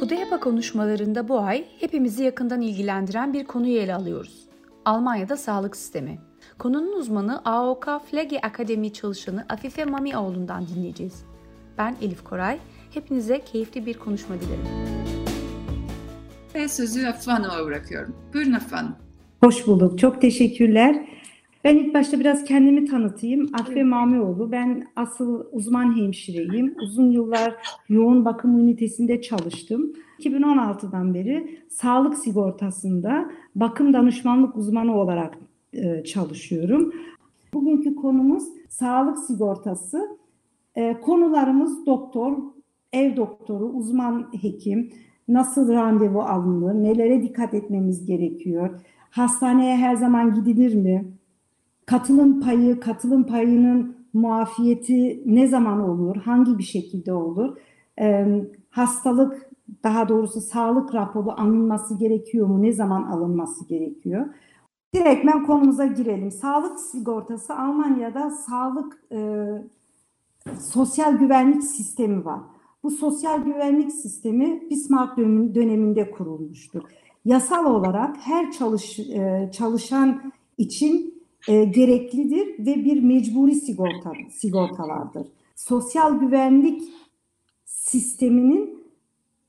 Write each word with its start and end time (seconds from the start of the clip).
Pudeyapa 0.00 0.40
konuşmalarında 0.40 1.28
bu 1.28 1.38
ay 1.38 1.64
hepimizi 1.80 2.22
yakından 2.24 2.60
ilgilendiren 2.60 3.32
bir 3.32 3.44
konuyu 3.44 3.78
ele 3.78 3.94
alıyoruz. 3.94 4.48
Almanya'da 4.84 5.36
sağlık 5.36 5.76
sistemi. 5.76 6.18
Konunun 6.58 6.92
uzmanı 6.92 7.44
AOK 7.44 7.86
Flege 8.10 8.38
Akademi 8.38 8.92
çalışanı 8.92 9.44
Afife 9.48 9.84
Mamioğlu'ndan 9.84 10.66
dinleyeceğiz. 10.66 11.24
Ben 11.78 11.96
Elif 12.02 12.24
Koray. 12.24 12.58
Hepinize 12.94 13.40
keyifli 13.40 13.86
bir 13.86 13.94
konuşma 13.94 14.34
dilerim. 14.40 14.64
Ve 16.54 16.68
sözü 16.68 17.06
Afife 17.06 17.30
Hanım'a 17.30 17.66
bırakıyorum. 17.66 18.16
Buyurun 18.34 18.52
Afife 18.52 18.76
Hanım. 18.76 18.96
Hoş 19.40 19.66
bulduk. 19.66 19.98
Çok 19.98 20.20
teşekkürler. 20.20 21.08
Ben 21.64 21.76
ilk 21.76 21.94
başta 21.94 22.20
biraz 22.20 22.44
kendimi 22.44 22.84
tanıtayım. 22.84 23.46
Afife 23.60 23.82
Mamioğlu. 23.82 24.52
Ben 24.52 24.86
asıl 24.96 25.44
uzman 25.52 25.96
hemşireyim. 25.96 26.74
Uzun 26.82 27.10
yıllar 27.10 27.54
yoğun 27.88 28.24
bakım 28.24 28.58
ünitesinde 28.58 29.22
çalıştım. 29.22 29.92
2016'dan 30.18 31.14
beri 31.14 31.58
sağlık 31.68 32.18
sigortasında 32.18 33.30
bakım 33.54 33.92
danışmanlık 33.92 34.56
uzmanı 34.56 35.00
olarak 35.00 35.38
e, 35.72 36.04
çalışıyorum. 36.04 36.92
Bugünkü 37.54 37.96
konumuz 37.96 38.44
sağlık 38.68 39.18
sigortası. 39.18 40.18
E, 40.74 41.00
konularımız 41.00 41.86
doktor, 41.86 42.36
ev 42.92 43.16
doktoru, 43.16 43.64
uzman 43.64 44.30
hekim, 44.42 44.90
nasıl 45.28 45.72
randevu 45.72 46.20
alınır, 46.20 46.74
nelere 46.74 47.22
dikkat 47.22 47.54
etmemiz 47.54 48.06
gerekiyor, 48.06 48.80
hastaneye 49.10 49.76
her 49.76 49.94
zaman 49.96 50.34
gidilir 50.34 50.74
mi, 50.74 51.04
katılım 51.90 52.40
payı, 52.40 52.80
katılım 52.80 53.26
payının 53.26 53.96
muafiyeti 54.12 55.22
ne 55.26 55.48
zaman 55.48 55.88
olur, 55.88 56.16
hangi 56.16 56.58
bir 56.58 56.62
şekilde 56.62 57.12
olur, 57.12 57.56
e, 58.00 58.26
hastalık 58.70 59.50
daha 59.84 60.08
doğrusu 60.08 60.40
sağlık 60.40 60.94
raporu 60.94 61.30
alınması 61.30 61.98
gerekiyor 61.98 62.46
mu, 62.46 62.62
ne 62.62 62.72
zaman 62.72 63.02
alınması 63.02 63.68
gerekiyor. 63.68 64.26
Direktmen 64.94 65.46
konumuza 65.46 65.86
girelim. 65.86 66.30
Sağlık 66.30 66.80
sigortası 66.80 67.54
Almanya'da 67.54 68.30
sağlık 68.30 69.04
e, 69.12 69.48
sosyal 70.60 71.18
güvenlik 71.18 71.64
sistemi 71.64 72.24
var. 72.24 72.40
Bu 72.82 72.90
sosyal 72.90 73.44
güvenlik 73.44 73.92
sistemi 73.92 74.70
Bismarck 74.70 75.16
döneminde 75.54 76.10
kurulmuştur. 76.10 76.82
Yasal 77.24 77.74
olarak 77.74 78.16
her 78.20 78.50
çalış, 78.50 78.98
e, 78.98 79.50
çalışan 79.52 80.32
için 80.58 81.19
e, 81.48 81.64
gereklidir 81.64 82.66
ve 82.66 82.84
bir 82.84 83.02
mecburi 83.02 83.54
sigorta 83.54 84.12
sigortalardır. 84.30 85.26
Sosyal 85.56 86.20
güvenlik 86.20 86.82
sisteminin 87.64 88.84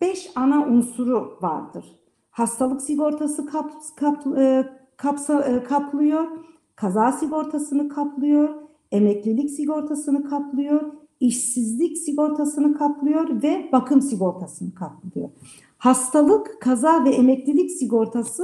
beş 0.01 0.31
ana 0.35 0.67
unsuru 0.67 1.37
vardır. 1.41 1.85
Hastalık 2.31 2.81
sigortası 2.81 3.45
kap, 3.45 3.71
kap, 3.95 4.27
e, 4.37 4.69
kapsa, 4.97 5.41
e, 5.41 5.63
kaplıyor, 5.63 6.27
kaza 6.75 7.11
sigortasını 7.11 7.89
kaplıyor, 7.89 8.49
emeklilik 8.91 9.49
sigortasını 9.49 10.29
kaplıyor, 10.29 10.93
işsizlik 11.19 11.97
sigortasını 11.97 12.77
kaplıyor 12.77 13.43
ve 13.43 13.69
bakım 13.71 14.01
sigortasını 14.01 14.75
kaplıyor. 14.75 15.29
Hastalık, 15.77 16.61
kaza 16.61 17.05
ve 17.05 17.09
emeklilik 17.09 17.71
sigortası 17.71 18.43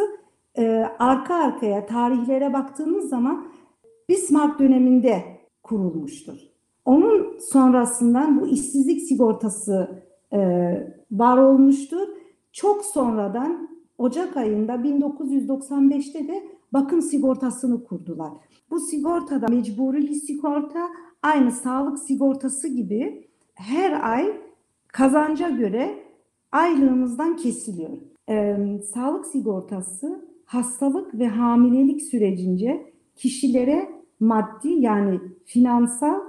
e, 0.57 0.85
arka 0.99 1.35
arkaya 1.35 1.85
tarihlere 1.85 2.53
baktığımız 2.53 3.09
zaman 3.09 3.47
Bismarck 4.09 4.59
döneminde 4.59 5.23
kurulmuştur. 5.63 6.37
Onun 6.85 7.39
sonrasından 7.39 8.41
bu 8.41 8.47
işsizlik 8.47 9.01
sigortası 9.01 10.03
e, 10.33 10.39
var 11.11 11.37
olmuştur. 11.37 12.07
Çok 12.51 12.85
sonradan 12.85 13.69
Ocak 13.97 14.37
ayında 14.37 14.73
1995'te 14.73 16.27
de 16.27 16.43
bakım 16.73 17.01
sigortasını 17.01 17.83
kurdular. 17.83 18.31
Bu 18.69 18.79
sigortada 18.79 19.47
mecburi 19.47 20.01
bir 20.01 20.13
sigorta 20.13 20.89
aynı 21.23 21.51
sağlık 21.51 21.99
sigortası 21.99 22.67
gibi 22.67 23.27
her 23.53 24.11
ay 24.11 24.41
kazanca 24.87 25.49
göre 25.49 26.03
aylığımızdan 26.51 27.35
kesiliyor. 27.35 27.97
Ee, 28.29 28.79
sağlık 28.93 29.25
sigortası 29.25 30.26
hastalık 30.47 31.19
ve 31.19 31.27
hamilelik 31.27 32.01
sürecince 32.01 32.93
kişilere 33.15 33.89
maddi 34.19 34.69
yani 34.69 35.19
finansal 35.45 36.19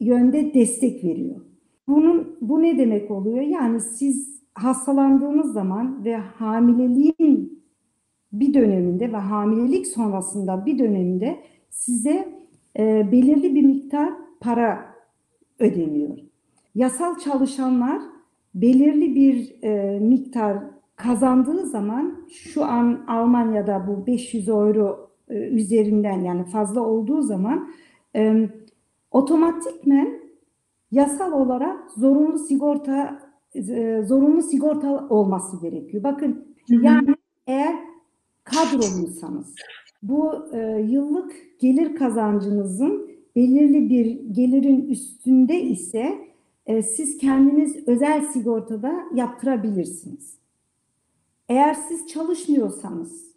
yönde 0.00 0.54
destek 0.54 1.04
veriyor. 1.04 1.40
Bunun 1.88 2.36
bu 2.40 2.62
ne 2.62 2.78
demek 2.78 3.10
oluyor? 3.10 3.40
Yani 3.40 3.80
siz 3.80 4.42
hastalandığınız 4.54 5.52
zaman 5.52 6.04
ve 6.04 6.16
hamileliğin 6.16 7.64
bir 8.32 8.54
döneminde 8.54 9.12
ve 9.12 9.16
hamilelik 9.16 9.86
sonrasında 9.86 10.66
bir 10.66 10.78
döneminde 10.78 11.38
size 11.70 12.28
e, 12.78 13.12
belirli 13.12 13.54
bir 13.54 13.62
miktar 13.62 14.12
para 14.40 14.94
ödeniyor. 15.58 16.18
Yasal 16.74 17.18
çalışanlar 17.18 18.02
belirli 18.54 19.14
bir 19.14 19.62
e, 19.62 20.00
miktar 20.00 20.73
kazandığı 20.96 21.66
zaman 21.66 22.26
şu 22.30 22.64
an 22.64 23.04
Almanya'da 23.08 23.86
bu 23.88 24.06
500 24.06 24.48
euro 24.48 25.10
e, 25.28 25.34
üzerinden 25.34 26.20
yani 26.20 26.44
fazla 26.44 26.80
olduğu 26.80 27.22
zaman 27.22 27.70
e, 28.16 28.50
otomatikmen 29.10 30.20
yasal 30.90 31.32
olarak 31.32 31.90
zorunlu 31.90 32.38
sigorta 32.38 33.18
e, 33.54 34.02
zorunlu 34.06 34.42
sigorta 34.42 35.08
olması 35.08 35.60
gerekiyor. 35.60 36.02
Bakın 36.02 36.44
hı 36.68 36.76
hı. 36.76 36.84
yani 36.84 37.14
eğer 37.46 37.74
kadroluysanız 38.44 39.54
bu 40.02 40.32
e, 40.52 40.86
yıllık 40.88 41.32
gelir 41.60 41.96
kazancınızın 41.96 43.10
belirli 43.36 43.90
bir 43.90 44.34
gelirin 44.34 44.88
üstünde 44.88 45.60
ise 45.60 46.18
e, 46.66 46.82
siz 46.82 47.18
kendiniz 47.18 47.88
özel 47.88 48.24
sigortada 48.26 48.94
yaptırabilirsiniz. 49.14 50.43
Eğer 51.48 51.74
siz 51.74 52.06
çalışmıyorsanız, 52.06 53.34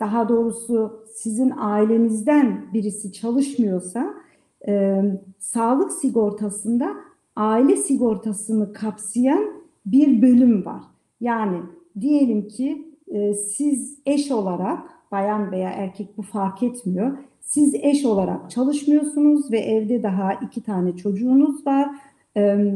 daha 0.00 0.28
doğrusu 0.28 1.04
sizin 1.14 1.52
ailenizden 1.56 2.66
birisi 2.74 3.12
çalışmıyorsa, 3.12 4.14
e, 4.68 5.02
sağlık 5.38 5.92
sigortasında 5.92 6.96
aile 7.36 7.76
sigortasını 7.76 8.72
kapsayan 8.72 9.52
bir 9.86 10.22
bölüm 10.22 10.64
var. 10.64 10.82
Yani 11.20 11.62
diyelim 12.00 12.48
ki 12.48 12.94
e, 13.08 13.34
siz 13.34 13.98
eş 14.06 14.30
olarak, 14.30 14.78
bayan 15.12 15.52
veya 15.52 15.70
erkek 15.70 16.18
bu 16.18 16.22
fark 16.22 16.62
etmiyor, 16.62 17.18
siz 17.40 17.74
eş 17.74 18.04
olarak 18.04 18.50
çalışmıyorsunuz 18.50 19.50
ve 19.52 19.58
evde 19.58 20.02
daha 20.02 20.32
iki 20.32 20.62
tane 20.62 20.96
çocuğunuz 20.96 21.66
var. 21.66 21.88
E, 22.36 22.74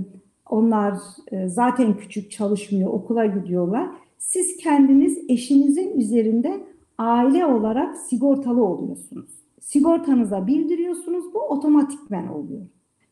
onlar 0.50 0.98
e, 1.32 1.48
zaten 1.48 1.96
küçük 1.96 2.30
çalışmıyor, 2.30 2.90
okula 2.90 3.26
gidiyorlar. 3.26 3.88
Siz 4.22 4.56
kendiniz 4.56 5.18
eşinizin 5.28 6.00
üzerinde 6.00 6.60
aile 6.98 7.46
olarak 7.46 7.96
sigortalı 7.96 8.64
oluyorsunuz. 8.64 9.30
Sigortanıza 9.60 10.46
bildiriyorsunuz, 10.46 11.34
bu 11.34 11.38
otomatikmen 11.38 12.28
oluyor. 12.28 12.66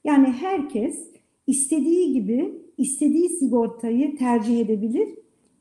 Yani 0.05 0.27
herkes 0.27 1.11
istediği 1.47 2.13
gibi 2.13 2.55
istediği 2.79 3.29
sigortayı 3.29 4.17
tercih 4.17 4.61
edebilir. 4.61 5.09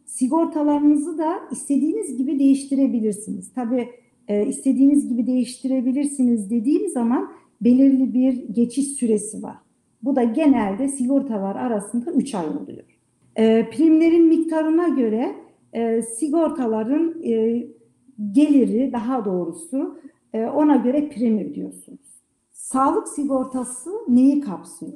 Sigortalarınızı 0.06 1.18
da 1.18 1.40
istediğiniz 1.52 2.18
gibi 2.18 2.40
değiştirebilirsiniz. 2.40 3.54
Tabii 3.54 3.90
e, 4.28 4.46
istediğiniz 4.46 5.10
gibi 5.10 5.28
değiştirebilirsiniz 5.28 6.50
dediğim 6.50 6.90
zaman 6.90 7.31
belirli 7.62 8.14
bir 8.14 8.54
geçiş 8.54 8.88
süresi 8.88 9.44
var. 9.44 9.58
Bu 10.04 10.16
da 10.16 10.24
genelde 10.24 10.88
sigortalar 10.88 11.56
arasında 11.56 12.12
3 12.12 12.36
ay 12.36 12.46
oluyor. 12.46 12.84
E, 13.36 13.69
primlerin 13.69 14.25
miktarına 14.25 14.88
göre 14.88 15.36
e, 15.74 16.01
sigortaların 16.01 17.24
e, 17.24 17.68
geliri 18.31 18.94
daha 18.94 19.25
doğrusu 19.25 20.00
e, 20.33 20.45
ona 20.45 20.75
göre 20.75 21.10
prim 21.10 21.39
ödüyorsunuz. 21.39 22.00
Sağlık 22.51 23.07
sigortası 23.07 23.92
neyi 24.07 24.42
kapsıyor? 24.42 24.94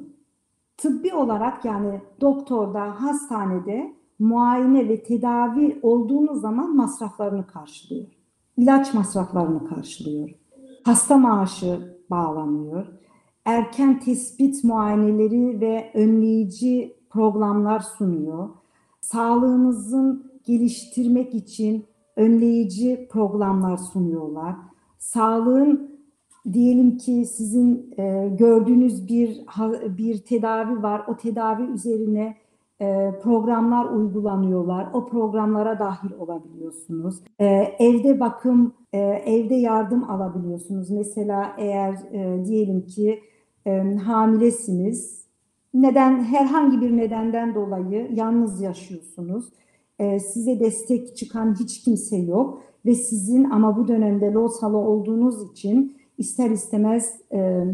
Tıbbi 0.76 1.14
olarak 1.14 1.64
yani 1.64 2.00
doktorda, 2.20 3.02
hastanede 3.02 3.94
muayene 4.18 4.88
ve 4.88 5.02
tedavi 5.02 5.78
olduğunuz 5.82 6.40
zaman 6.40 6.76
masraflarını 6.76 7.46
karşılıyor. 7.46 8.06
İlaç 8.56 8.94
masraflarını 8.94 9.64
karşılıyor. 9.68 10.30
Hasta 10.84 11.16
maaşı 11.18 11.96
bağlanıyor. 12.10 12.86
Erken 13.44 14.00
tespit 14.00 14.64
muayeneleri 14.64 15.60
ve 15.60 15.90
önleyici 15.94 16.96
programlar 17.10 17.80
sunuyor. 17.80 18.48
Sağlığınızın 19.00 20.33
geliştirmek 20.44 21.34
için 21.34 21.86
önleyici 22.16 23.08
programlar 23.10 23.76
sunuyorlar. 23.76 24.54
Sağlığın 24.98 26.00
diyelim 26.52 26.96
ki 26.96 27.24
sizin 27.24 27.94
e, 27.98 28.28
gördüğünüz 28.38 29.08
bir 29.08 29.40
bir 29.98 30.18
tedavi 30.18 30.82
var. 30.82 31.02
O 31.08 31.16
tedavi 31.16 31.62
üzerine 31.62 32.36
e, 32.80 33.12
programlar 33.22 33.84
uygulanıyorlar. 33.84 34.88
O 34.92 35.06
programlara 35.06 35.78
dahil 35.78 36.12
olabiliyorsunuz. 36.18 37.20
E, 37.38 37.46
evde 37.78 38.20
bakım, 38.20 38.72
e, 38.92 38.98
evde 39.00 39.54
yardım 39.54 40.10
alabiliyorsunuz. 40.10 40.90
Mesela 40.90 41.52
eğer 41.58 41.92
e, 42.12 42.44
diyelim 42.44 42.86
ki 42.86 43.20
e, 43.66 43.96
hamilesiniz, 43.96 45.24
neden 45.74 46.24
herhangi 46.24 46.80
bir 46.80 46.96
nedenden 46.96 47.54
dolayı 47.54 48.08
yalnız 48.12 48.60
yaşıyorsunuz. 48.60 49.44
E, 49.98 50.20
size 50.20 50.60
destek 50.60 51.16
çıkan 51.16 51.60
hiç 51.60 51.82
kimse 51.82 52.16
yok 52.16 52.62
ve 52.86 52.94
sizin 52.94 53.44
ama 53.44 53.76
bu 53.76 53.88
dönemde 53.88 54.32
losalı 54.32 54.76
olduğunuz 54.76 55.50
için 55.50 55.96
ister 56.18 56.50
istemez 56.50 57.20
e, 57.32 57.64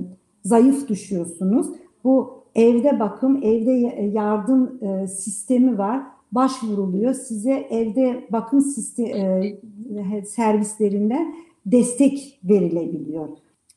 zayıf 0.45 0.89
düşüyorsunuz. 0.89 1.67
Bu 2.05 2.31
evde 2.55 3.01
bakım, 3.01 3.37
evde 3.43 3.71
yardım 4.13 4.79
e, 4.83 5.07
sistemi 5.07 5.79
var. 5.79 6.03
Başvuruluyor. 6.33 7.15
Size 7.15 7.53
evde 7.71 8.25
bakım 8.33 8.61
sistemi, 8.61 9.11
e, 9.11 10.25
servislerinden 10.25 11.35
destek 11.67 12.41
verilebiliyor. 12.45 13.29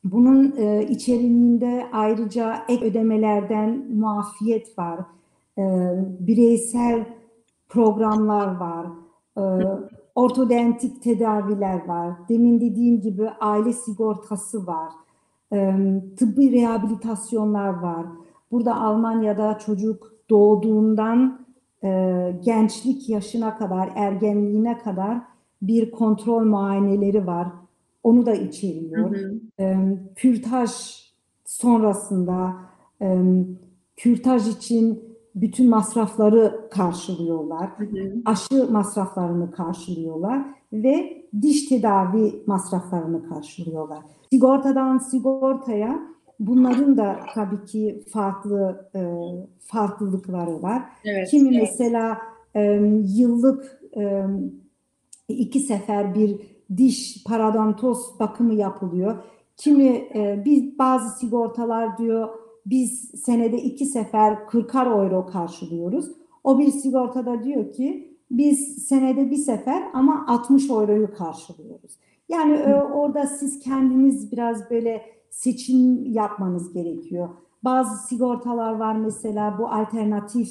Bunun 0.03 0.55
e, 0.57 0.87
içeriğinde 0.89 1.83
ayrıca 1.91 2.55
ek 2.69 2.85
ödemelerden 2.85 3.85
muafiyet 3.93 4.77
var. 4.77 4.99
E, 5.57 5.63
bireysel 6.19 7.05
programlar 7.73 8.55
var. 8.55 8.87
E, 9.37 9.43
ortodontik 10.15 11.03
tedaviler 11.03 11.87
var. 11.87 12.13
Demin 12.29 12.61
dediğim 12.61 13.01
gibi 13.01 13.29
aile 13.29 13.73
sigortası 13.73 14.67
var. 14.67 14.91
E, 15.53 15.75
tıbbi 16.17 16.51
rehabilitasyonlar 16.51 17.69
var. 17.69 18.05
Burada 18.51 18.75
Almanya'da 18.75 19.57
çocuk 19.57 20.13
doğduğundan 20.29 21.45
e, 21.83 21.89
gençlik 22.43 23.09
yaşına 23.09 23.57
kadar, 23.57 23.89
ergenliğine 23.95 24.77
kadar 24.77 25.21
bir 25.61 25.91
kontrol 25.91 26.45
muayeneleri 26.45 27.27
var. 27.27 27.47
Onu 28.03 28.25
da 28.25 28.33
içeriyor. 28.33 29.15
Hı 29.15 29.27
hı. 29.27 29.63
E, 29.63 29.77
kürtaj 30.15 30.71
sonrasında 31.45 32.53
e, 33.01 33.21
kürtaj 33.97 34.47
için 34.47 35.12
bütün 35.35 35.69
masrafları 35.69 36.69
karşılıyorlar. 36.71 37.69
Hı 37.77 37.83
hı. 37.83 38.21
Aşı 38.25 38.71
masraflarını 38.71 39.51
karşılıyorlar 39.51 40.45
ve 40.73 41.23
diş 41.41 41.65
tedavi 41.65 42.43
masraflarını 42.47 43.29
karşılıyorlar. 43.29 43.99
Sigortadan 44.29 44.97
sigortaya 44.97 45.99
bunların 46.39 46.97
da 46.97 47.19
tabii 47.33 47.65
ki 47.65 48.03
farklı 48.11 48.89
e, 48.95 49.01
farklılıkları 49.59 50.61
var. 50.61 50.83
Evet, 51.05 51.29
Kimi 51.29 51.57
evet. 51.57 51.67
mesela 51.69 52.17
e, 52.55 52.61
yıllık 53.05 53.81
e, 53.97 54.23
iki 55.27 55.59
sefer 55.59 56.15
bir 56.15 56.39
diş 56.77 57.23
paradontos 57.23 58.19
bakımı 58.19 58.53
yapılıyor. 58.53 59.15
Kimi 59.57 59.87
e, 60.15 60.41
biz 60.45 60.79
bazı 60.79 61.19
sigortalar 61.19 61.97
diyor 61.97 62.29
biz 62.65 63.11
senede 63.23 63.57
iki 63.57 63.85
sefer 63.85 64.47
40 64.47 64.75
euro 64.75 65.25
karşılıyoruz. 65.25 66.11
O 66.43 66.59
bir 66.59 66.71
sigortada 66.71 67.43
diyor 67.43 67.71
ki 67.71 68.17
biz 68.31 68.85
senede 68.87 69.31
bir 69.31 69.37
sefer 69.37 69.83
ama 69.93 70.25
60 70.27 70.69
euroyu 70.69 71.13
karşılıyoruz. 71.13 71.91
Yani 72.29 72.53
e, 72.53 72.75
orada 72.75 73.27
siz 73.27 73.59
kendiniz 73.59 74.31
biraz 74.31 74.69
böyle 74.69 75.01
seçim 75.29 76.05
yapmanız 76.05 76.73
gerekiyor. 76.73 77.29
Bazı 77.63 78.07
sigortalar 78.07 78.73
var 78.73 78.95
mesela 78.95 79.57
bu 79.59 79.67
alternatif 79.67 80.49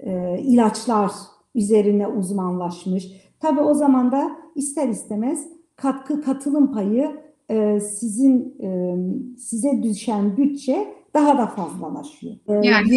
e, 0.00 0.38
ilaçlar 0.38 1.10
üzerine 1.54 2.06
uzmanlaşmış. 2.06 3.12
Tabii 3.40 3.60
o 3.60 3.74
zaman 3.74 4.12
da 4.12 4.30
ister 4.54 4.88
istemez 4.88 5.48
katkı 5.76 6.22
katılım 6.22 6.72
payı 6.72 7.20
e, 7.50 7.80
sizin 7.80 8.56
e, 8.60 8.96
size 9.38 9.82
düşen 9.82 10.36
bütçe 10.36 10.97
daha 11.14 11.38
da 11.38 11.46
fazlalaşıyor. 11.46 12.34
Ee, 12.48 12.52
yani 12.52 12.90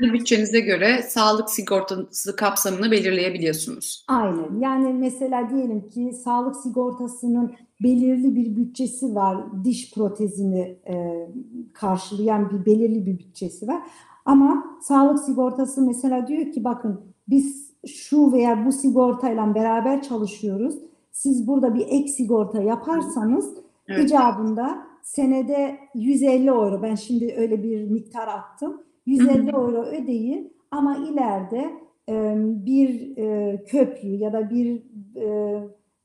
kendi 0.00 0.12
bütçenize 0.12 0.60
göre 0.60 1.02
sağlık 1.02 1.50
sigortası 1.50 2.36
kapsamını 2.36 2.90
belirleyebiliyorsunuz. 2.90 4.04
Aynen. 4.08 4.60
Yani 4.60 4.92
mesela 4.92 5.50
diyelim 5.50 5.88
ki 5.88 6.12
sağlık 6.24 6.56
sigortasının 6.56 7.54
belirli 7.82 8.36
bir 8.36 8.56
bütçesi 8.56 9.14
var. 9.14 9.64
Diş 9.64 9.94
protezini 9.94 10.78
e, 10.88 11.26
karşılayan 11.72 12.50
bir 12.50 12.66
belirli 12.66 13.06
bir 13.06 13.18
bütçesi 13.18 13.68
var. 13.68 13.82
Ama 14.24 14.64
sağlık 14.82 15.18
sigortası 15.18 15.82
mesela 15.82 16.26
diyor 16.26 16.52
ki 16.52 16.64
bakın 16.64 17.00
biz 17.28 17.70
şu 17.86 18.32
veya 18.32 18.66
bu 18.66 18.72
sigortayla 18.72 19.54
beraber 19.54 20.02
çalışıyoruz. 20.02 20.74
Siz 21.12 21.46
burada 21.46 21.74
bir 21.74 21.86
ek 21.88 22.08
sigorta 22.08 22.62
yaparsanız 22.62 23.54
evet. 23.88 24.04
icabında 24.04 24.87
senede 25.08 25.78
150 25.94 26.48
euro 26.48 26.82
ben 26.82 26.94
şimdi 26.94 27.34
öyle 27.36 27.62
bir 27.62 27.84
miktar 27.84 28.28
attım. 28.28 28.82
150 29.06 29.50
euro 29.50 29.82
ödeyin 29.82 30.52
ama 30.70 30.96
ileride 30.96 31.70
e, 32.08 32.34
bir 32.66 33.16
e, 33.16 33.64
köprü 33.64 34.08
ya 34.08 34.32
da 34.32 34.50
bir 34.50 34.82
e, 35.16 35.58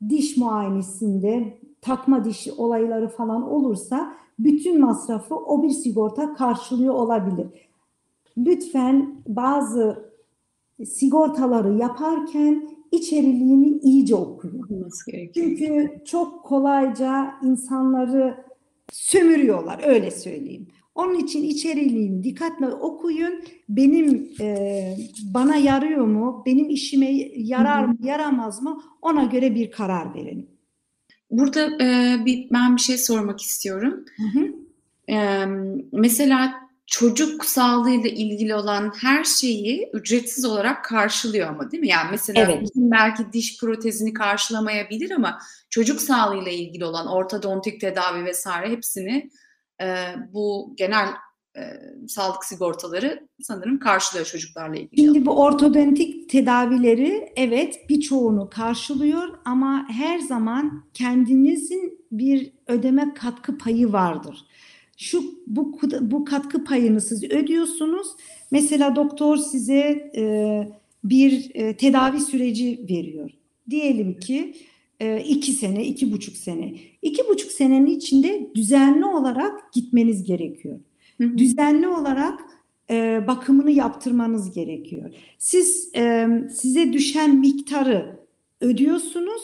diş 0.10 0.38
muayenesinde 0.38 1.58
takma 1.82 2.26
diş 2.26 2.48
olayları 2.58 3.08
falan 3.08 3.52
olursa 3.52 4.14
bütün 4.40 4.82
masrafı 4.82 5.36
o 5.36 5.64
bir 5.64 5.70
sigorta 5.70 6.34
karşılıyor 6.34 6.94
olabilir. 6.94 7.48
Lütfen 8.38 9.16
bazı 9.28 10.14
sigortaları 10.86 11.74
yaparken 11.74 12.70
içeriliğini 12.92 13.68
iyice 13.68 14.16
okuyun. 14.16 14.90
Çünkü 15.34 16.02
çok 16.06 16.44
kolayca 16.44 17.34
insanları 17.44 18.53
sömürüyorlar 18.94 19.82
öyle 19.84 20.12
söyleyeyim. 20.12 20.68
Onun 20.96 21.20
için 21.20 21.44
içeriğini 21.44 22.24
dikkatle 22.24 22.68
okuyun. 22.68 23.44
Benim 23.70 24.30
e, 24.42 24.98
bana 25.24 25.56
yarıyor 25.56 26.06
mu? 26.06 26.44
Benim 26.46 26.70
işime 26.70 27.12
yarar 27.36 27.86
mı, 27.86 27.98
yaramaz 28.04 28.62
mı? 28.62 28.82
Ona 29.02 29.24
göre 29.24 29.56
bir 29.56 29.72
karar 29.72 30.16
verin. 30.16 30.50
Burada 31.32 31.84
e, 31.84 32.18
bir 32.26 32.48
ben 32.52 32.76
bir 32.76 32.82
şey 32.82 32.98
sormak 32.98 33.42
istiyorum. 33.42 34.06
Hı 34.18 34.40
hı. 34.40 34.54
E, 35.14 35.46
mesela 35.92 36.54
çocuk 36.88 37.46
sağlığıyla 37.46 38.10
ilgili 38.10 38.56
olan 38.56 38.94
her 39.02 39.24
şeyi 39.24 39.90
ücretsiz 39.94 40.46
olarak 40.46 40.86
karşılıyor 40.86 41.48
ama 41.48 41.72
değil 41.72 41.82
mi? 41.82 41.88
Yani 41.88 42.08
mesela 42.12 42.42
evet. 42.42 42.70
belki 42.76 43.34
diş 43.34 43.60
protezini 43.60 44.14
karşılamayabilir 44.14 45.12
ama 45.12 45.40
çocuk 45.70 46.02
sağlığıyla 46.02 46.52
ilgili 46.52 46.86
olan 46.86 47.08
ortodontik 47.08 47.82
tedavi 47.82 48.26
vesaire 48.26 48.70
hepsini 48.70 49.30
e, 49.82 50.06
bu 50.34 50.74
genel 50.78 51.10
e, 51.58 51.62
sağlık 52.08 52.46
sigortaları 52.46 53.28
sanırım 53.42 53.80
karşılıyor 53.80 54.26
çocuklarla 54.26 54.76
ilgili. 54.76 55.02
Şimdi 55.02 55.26
bu 55.26 55.42
ortodontik 55.42 56.30
tedavileri 56.30 57.34
evet 57.36 57.90
birçoğunu 57.90 58.50
karşılıyor 58.50 59.40
ama 59.46 59.86
her 59.90 60.20
zaman 60.20 60.84
kendinizin 60.94 62.08
bir 62.12 62.54
ödeme 62.68 63.14
katkı 63.14 63.58
payı 63.58 63.92
vardır 63.92 64.46
şu 64.98 65.24
bu 65.48 65.80
bu 66.02 66.26
katkı 66.26 66.64
payını 66.64 67.02
siz 67.02 67.24
ödüyorsunuz. 67.24 68.08
Mesela 68.52 68.96
doktor 68.96 69.38
size 69.38 70.12
e, 70.16 70.24
bir 71.04 71.52
e, 71.54 71.78
tedavi 71.78 72.20
süreci 72.20 72.86
veriyor. 72.90 73.30
Diyelim 73.70 74.20
ki 74.20 74.54
e, 75.00 75.24
iki 75.24 75.52
sene, 75.52 75.86
iki 75.86 76.12
buçuk 76.12 76.36
sene. 76.36 76.74
İki 77.02 77.28
buçuk 77.30 77.52
senenin 77.52 77.86
içinde 77.86 78.50
düzenli 78.56 79.06
olarak 79.06 79.74
gitmeniz 79.74 80.24
gerekiyor. 80.24 80.80
Hı. 81.18 81.38
Düzenli 81.38 81.88
olarak 81.88 82.40
e, 82.90 83.28
bakımını 83.28 83.72
yaptırmanız 83.72 84.52
gerekiyor. 84.52 85.14
Siz 85.38 85.92
e, 85.96 86.28
size 86.54 86.94
düşen 86.94 87.36
miktarı 87.36 88.20
ödüyorsunuz. 88.62 89.42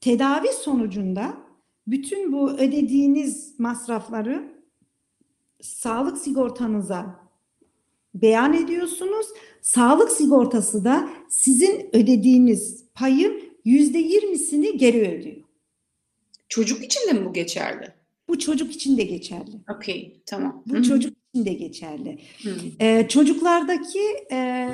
Tedavi 0.00 0.48
sonucunda 0.62 1.34
bütün 1.86 2.32
bu 2.32 2.50
ödediğiniz 2.50 3.60
masrafları 3.60 4.55
sağlık 5.60 6.18
sigortanıza 6.18 7.26
beyan 8.14 8.52
ediyorsunuz. 8.52 9.26
Sağlık 9.62 10.12
sigortası 10.12 10.84
da 10.84 11.08
sizin 11.28 11.90
ödediğiniz 11.92 12.84
payın 12.94 13.42
yüzde 13.64 13.98
yirmisini 13.98 14.76
geri 14.76 15.00
ödüyor. 15.00 15.36
Çocuk 16.48 16.84
için 16.84 17.08
de 17.08 17.12
mi 17.12 17.26
bu 17.26 17.32
geçerli? 17.32 17.94
Bu 18.28 18.38
çocuk 18.38 18.72
için 18.72 18.98
de 18.98 19.02
geçerli. 19.02 19.50
Okey, 19.76 20.20
tamam. 20.26 20.62
Bu 20.66 20.74
Hı-hı. 20.74 20.82
çocuk 20.82 21.16
için 21.34 21.44
de 21.44 21.52
geçerli. 21.52 22.18
Ee, 22.80 23.06
çocuklardaki 23.08 24.02
e, 24.32 24.68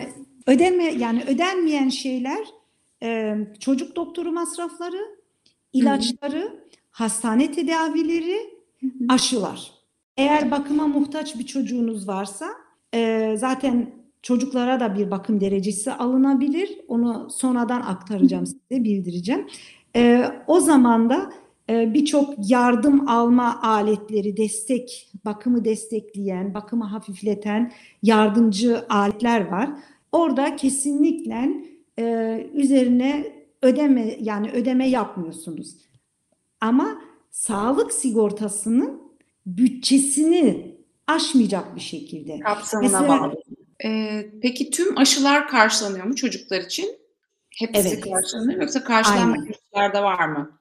ödeme 0.47 0.85
yani 0.85 1.25
ödenmeyen 1.29 1.89
şeyler 1.89 2.47
e, 3.03 3.37
çocuk 3.61 3.97
doktoru 3.97 4.33
masrafları, 4.33 5.19
ilaçları, 5.73 6.41
Hı-hı. 6.41 6.65
hastane 6.91 7.53
tedavileri, 7.53 8.39
Hı-hı. 8.81 8.91
aşılar. 9.09 9.82
Eğer 10.17 10.51
bakıma 10.51 10.87
muhtaç 10.87 11.39
bir 11.39 11.47
çocuğunuz 11.47 12.09
varsa 12.09 12.47
e, 12.95 13.35
zaten 13.37 14.03
Çocuklara 14.23 14.81
da 14.81 14.95
bir 14.95 15.11
bakım 15.11 15.41
derecesi 15.41 15.93
alınabilir. 15.93 16.79
Onu 16.89 17.31
sonradan 17.31 17.81
aktaracağım 17.81 18.47
size, 18.47 18.85
bildireceğim. 18.85 19.47
E, 19.97 20.25
o 20.47 20.61
zaman 20.61 21.11
da 21.11 21.33
e, 21.71 21.95
birçok 21.95 22.51
yardım 22.51 23.09
alma 23.09 23.63
aletleri, 23.63 24.37
destek, 24.37 25.13
bakımı 25.25 25.65
destekleyen, 25.65 26.55
bakımı 26.55 26.85
hafifleten 26.85 27.73
yardımcı 28.03 28.87
aletler 28.89 29.51
var. 29.51 29.71
Orada 30.13 30.57
kesinlikle 30.57 31.49
e, 31.99 32.47
üzerine 32.55 33.33
ödeme 33.63 34.17
yani 34.21 34.51
ödeme 34.51 34.89
yapmıyorsunuz. 34.89 35.77
Ama 36.61 36.99
sağlık 37.31 37.93
sigortasının 37.93 39.03
bütçesini 39.47 40.77
aşmayacak 41.07 41.77
bir 41.77 41.81
şekilde. 41.81 42.41
Kapsamına 42.41 43.01
Mesela- 43.01 43.09
bağlı. 43.21 43.35
Ee, 43.85 44.27
peki 44.43 44.71
tüm 44.71 44.99
aşılar 44.99 45.49
karşılanıyor 45.49 46.05
mu 46.07 46.15
çocuklar 46.17 46.61
için? 46.61 46.87
Hepsi 47.59 47.89
Evet. 47.89 48.01
karşılanıyor 48.11 48.57
mu 48.57 48.63
yoksa 48.63 48.85
karşılanmayan 48.85 49.47
aşılar 49.47 49.95
da 49.95 50.03
var 50.03 50.29
mı? 50.29 50.59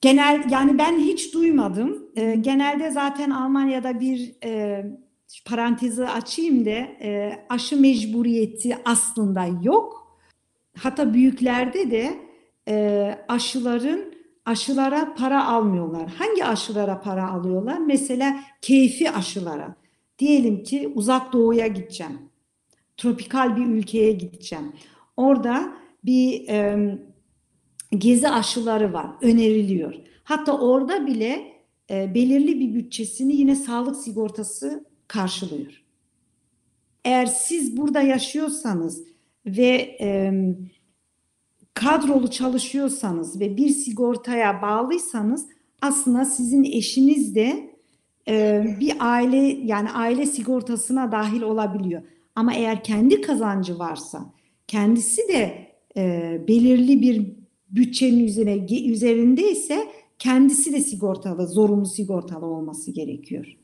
Genel 0.00 0.44
yani 0.50 0.78
ben 0.78 0.98
hiç 0.98 1.34
duymadım. 1.34 2.06
Ee, 2.16 2.34
genelde 2.40 2.90
zaten 2.90 3.30
Almanya'da 3.30 4.00
bir 4.00 4.34
e, 4.44 4.84
parantezi 5.46 6.08
açayım 6.08 6.64
da 6.64 6.70
e, 6.70 7.38
aşı 7.48 7.80
mecburiyeti 7.80 8.78
aslında 8.84 9.48
yok. 9.62 10.18
Hatta 10.78 11.14
büyüklerde 11.14 11.90
de 11.90 12.16
e, 12.68 13.18
aşıların 13.28 14.15
aşılara 14.46 15.14
para 15.14 15.46
almıyorlar. 15.46 16.08
Hangi 16.08 16.44
aşılara 16.44 17.00
para 17.00 17.30
alıyorlar? 17.30 17.78
Mesela 17.78 18.40
keyfi 18.62 19.10
aşılara. 19.10 19.76
Diyelim 20.18 20.62
ki 20.62 20.92
uzak 20.94 21.32
doğuya 21.32 21.66
gideceğim. 21.66 22.18
Tropikal 22.96 23.56
bir 23.56 23.66
ülkeye 23.66 24.12
gideceğim. 24.12 24.72
Orada 25.16 25.72
bir 26.04 26.48
e, 26.48 26.98
gezi 27.90 28.28
aşıları 28.28 28.92
var, 28.92 29.06
öneriliyor. 29.20 29.94
Hatta 30.24 30.58
orada 30.58 31.06
bile 31.06 31.52
e, 31.90 32.14
belirli 32.14 32.60
bir 32.60 32.74
bütçesini 32.74 33.36
yine 33.36 33.56
sağlık 33.56 33.96
sigortası 33.96 34.84
karşılıyor. 35.08 35.82
Eğer 37.04 37.26
siz 37.26 37.76
burada 37.76 38.00
yaşıyorsanız 38.00 39.04
ve 39.46 39.96
e, 40.00 40.32
kadrolu 41.76 42.30
çalışıyorsanız 42.30 43.40
ve 43.40 43.56
bir 43.56 43.68
sigortaya 43.68 44.62
bağlıysanız 44.62 45.46
aslında 45.82 46.24
sizin 46.24 46.64
eşiniz 46.64 47.34
de 47.34 47.70
e, 48.28 48.64
bir 48.80 48.96
aile 49.00 49.36
yani 49.64 49.90
aile 49.90 50.26
sigortasına 50.26 51.12
dahil 51.12 51.42
olabiliyor. 51.42 52.02
Ama 52.34 52.54
eğer 52.54 52.84
kendi 52.84 53.20
kazancı 53.20 53.78
varsa, 53.78 54.32
kendisi 54.66 55.28
de 55.28 55.68
e, 55.96 56.40
belirli 56.48 57.02
bir 57.02 57.26
bütçenin 57.70 58.24
üzerine 58.24 58.88
üzerindeyse 58.90 59.86
kendisi 60.18 60.72
de 60.72 60.80
sigortalı, 60.80 61.46
zorunlu 61.46 61.86
sigortalı 61.86 62.46
olması 62.46 62.90
gerekiyor. 62.90 63.56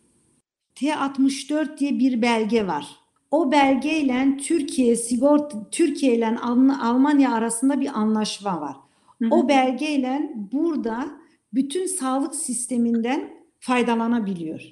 T64 0.77 1.79
diye 1.79 1.99
bir 1.99 2.23
belge 2.23 2.67
var. 2.67 3.02
O 3.33 3.53
belgeyle 3.53 4.37
Türkiye 4.37 4.97
sigorta 4.97 5.71
Türkiye 5.71 6.15
ile 6.15 6.27
Alm- 6.27 6.81
Almanya 6.81 7.33
arasında 7.33 7.81
bir 7.81 7.99
anlaşma 7.99 8.61
var. 8.61 8.77
Hı 9.23 9.25
hı. 9.25 9.35
O 9.35 9.49
belgeyle 9.49 10.33
burada 10.53 11.09
bütün 11.55 11.87
sağlık 11.87 12.35
sisteminden 12.35 13.31
faydalanabiliyor. 13.61 14.63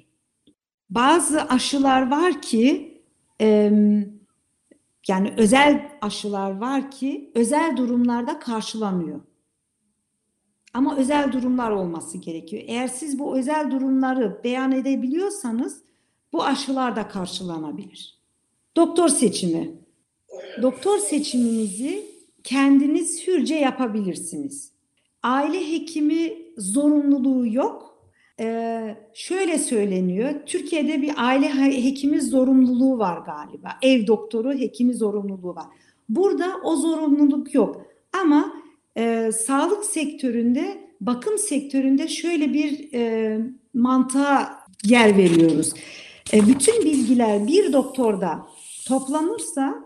Bazı 0.89 1.41
aşılar 1.41 2.11
var 2.11 2.41
ki 2.41 3.01
em, 3.39 4.13
yani 5.07 5.33
özel 5.37 5.91
aşılar 6.01 6.57
var 6.57 6.91
ki 6.91 7.31
özel 7.35 7.77
durumlarda 7.77 8.39
karşılanıyor. 8.39 9.21
Ama 10.73 10.95
özel 10.95 11.31
durumlar 11.31 11.71
olması 11.71 12.17
gerekiyor. 12.17 12.63
Eğer 12.65 12.87
siz 12.87 13.19
bu 13.19 13.37
özel 13.37 13.71
durumları 13.71 14.41
beyan 14.43 14.71
edebiliyorsanız 14.71 15.83
bu 16.33 16.43
aşılar 16.43 16.95
da 16.95 17.07
karşılanabilir. 17.07 18.20
Doktor 18.75 19.09
seçimi. 19.09 19.71
Doktor 20.61 20.97
seçiminizi 20.97 22.05
kendiniz 22.43 23.27
hürce 23.27 23.55
yapabilirsiniz. 23.55 24.71
Aile 25.23 25.71
hekimi 25.71 26.33
zorunluluğu 26.57 27.47
yok. 27.47 27.91
Ee, 28.39 28.95
şöyle 29.13 29.57
söyleniyor. 29.57 30.33
Türkiye'de 30.45 31.01
bir 31.01 31.13
aile 31.17 31.49
he- 31.49 31.85
hekimi 31.85 32.21
zorunluluğu 32.21 32.97
var 32.97 33.17
galiba. 33.17 33.69
Ev 33.81 34.07
doktoru 34.07 34.53
hekimi 34.53 34.93
zorunluluğu 34.93 35.55
var. 35.55 35.65
Burada 36.09 36.55
o 36.63 36.75
zorunluluk 36.75 37.53
yok. 37.53 37.81
Ama 38.23 38.53
e, 38.97 39.31
sağlık 39.31 39.85
sektöründe, 39.85 40.89
bakım 41.01 41.37
sektöründe 41.37 42.07
şöyle 42.07 42.53
bir 42.53 42.93
e, 42.93 43.37
mantığa 43.73 44.59
yer 44.85 45.17
veriyoruz. 45.17 45.73
E, 46.33 46.47
bütün 46.47 46.85
bilgiler 46.85 47.47
bir 47.47 47.73
doktorda 47.73 48.47
toplanırsa 48.91 49.83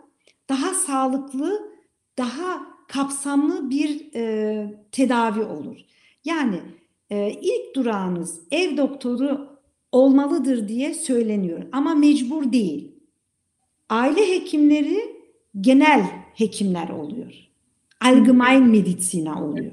daha 0.49 0.73
sağlıklı, 0.73 1.71
daha 2.17 2.61
kapsamlı 2.87 3.69
bir 3.69 4.13
e, 4.15 4.85
tedavi 4.91 5.43
olur. 5.43 5.77
Yani 6.25 6.59
e, 7.09 7.31
ilk 7.41 7.75
durağınız 7.75 8.41
ev 8.51 8.77
doktoru 8.77 9.47
olmalıdır 9.91 10.67
diye 10.67 10.93
söyleniyor 10.93 11.63
ama 11.71 11.95
mecbur 11.95 12.51
değil. 12.51 12.91
Aile 13.89 14.31
hekimleri 14.31 14.99
genel 15.61 16.05
hekimler 16.33 16.89
oluyor. 16.89 17.33
Allgemein 18.01 18.63
Mediziner 18.63 19.41
oluyor. 19.41 19.71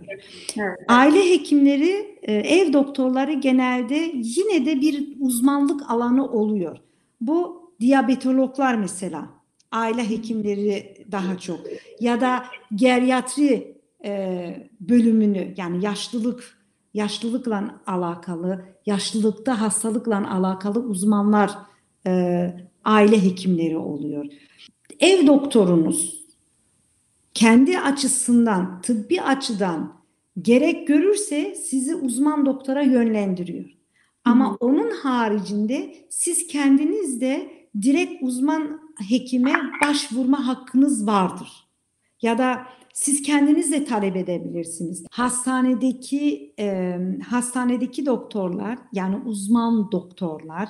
Aile 0.88 1.30
hekimleri, 1.30 2.18
e, 2.22 2.32
ev 2.32 2.72
doktorları 2.72 3.32
genelde 3.32 4.12
yine 4.14 4.66
de 4.66 4.80
bir 4.80 5.16
uzmanlık 5.20 5.90
alanı 5.90 6.30
oluyor. 6.30 6.78
Bu 7.20 7.61
diyabetologlar 7.82 8.74
mesela, 8.74 9.28
aile 9.72 10.10
hekimleri 10.10 11.06
daha 11.12 11.38
çok 11.38 11.60
ya 12.00 12.20
da 12.20 12.44
geriatri 12.74 13.76
e, 14.04 14.70
bölümünü 14.80 15.54
yani 15.56 15.84
yaşlılık, 15.84 16.58
yaşlılıkla 16.94 17.80
alakalı, 17.86 18.64
yaşlılıkta 18.86 19.60
hastalıkla 19.60 20.32
alakalı 20.34 20.80
uzmanlar 20.80 21.50
e, 22.06 22.54
aile 22.84 23.24
hekimleri 23.24 23.76
oluyor. 23.76 24.26
Ev 25.00 25.26
doktorunuz 25.26 26.22
kendi 27.34 27.78
açısından, 27.78 28.82
tıbbi 28.82 29.22
açıdan 29.22 30.02
gerek 30.42 30.88
görürse 30.88 31.54
sizi 31.54 31.94
uzman 31.94 32.46
doktora 32.46 32.82
yönlendiriyor. 32.82 33.70
Ama 34.24 34.56
onun 34.60 34.90
haricinde 34.90 35.94
siz 36.08 36.46
kendiniz 36.46 37.20
de 37.20 37.61
direkt 37.82 38.22
uzman 38.22 38.80
hekime 39.08 39.52
başvurma 39.84 40.46
hakkınız 40.46 41.06
vardır. 41.06 41.48
Ya 42.22 42.38
da 42.38 42.66
siz 42.92 43.22
kendiniz 43.22 43.72
de 43.72 43.84
talep 43.84 44.16
edebilirsiniz. 44.16 45.04
Hastanedeki 45.10 46.54
e, 46.58 46.98
hastanedeki 47.28 48.06
doktorlar 48.06 48.78
yani 48.92 49.16
uzman 49.16 49.92
doktorlar 49.92 50.68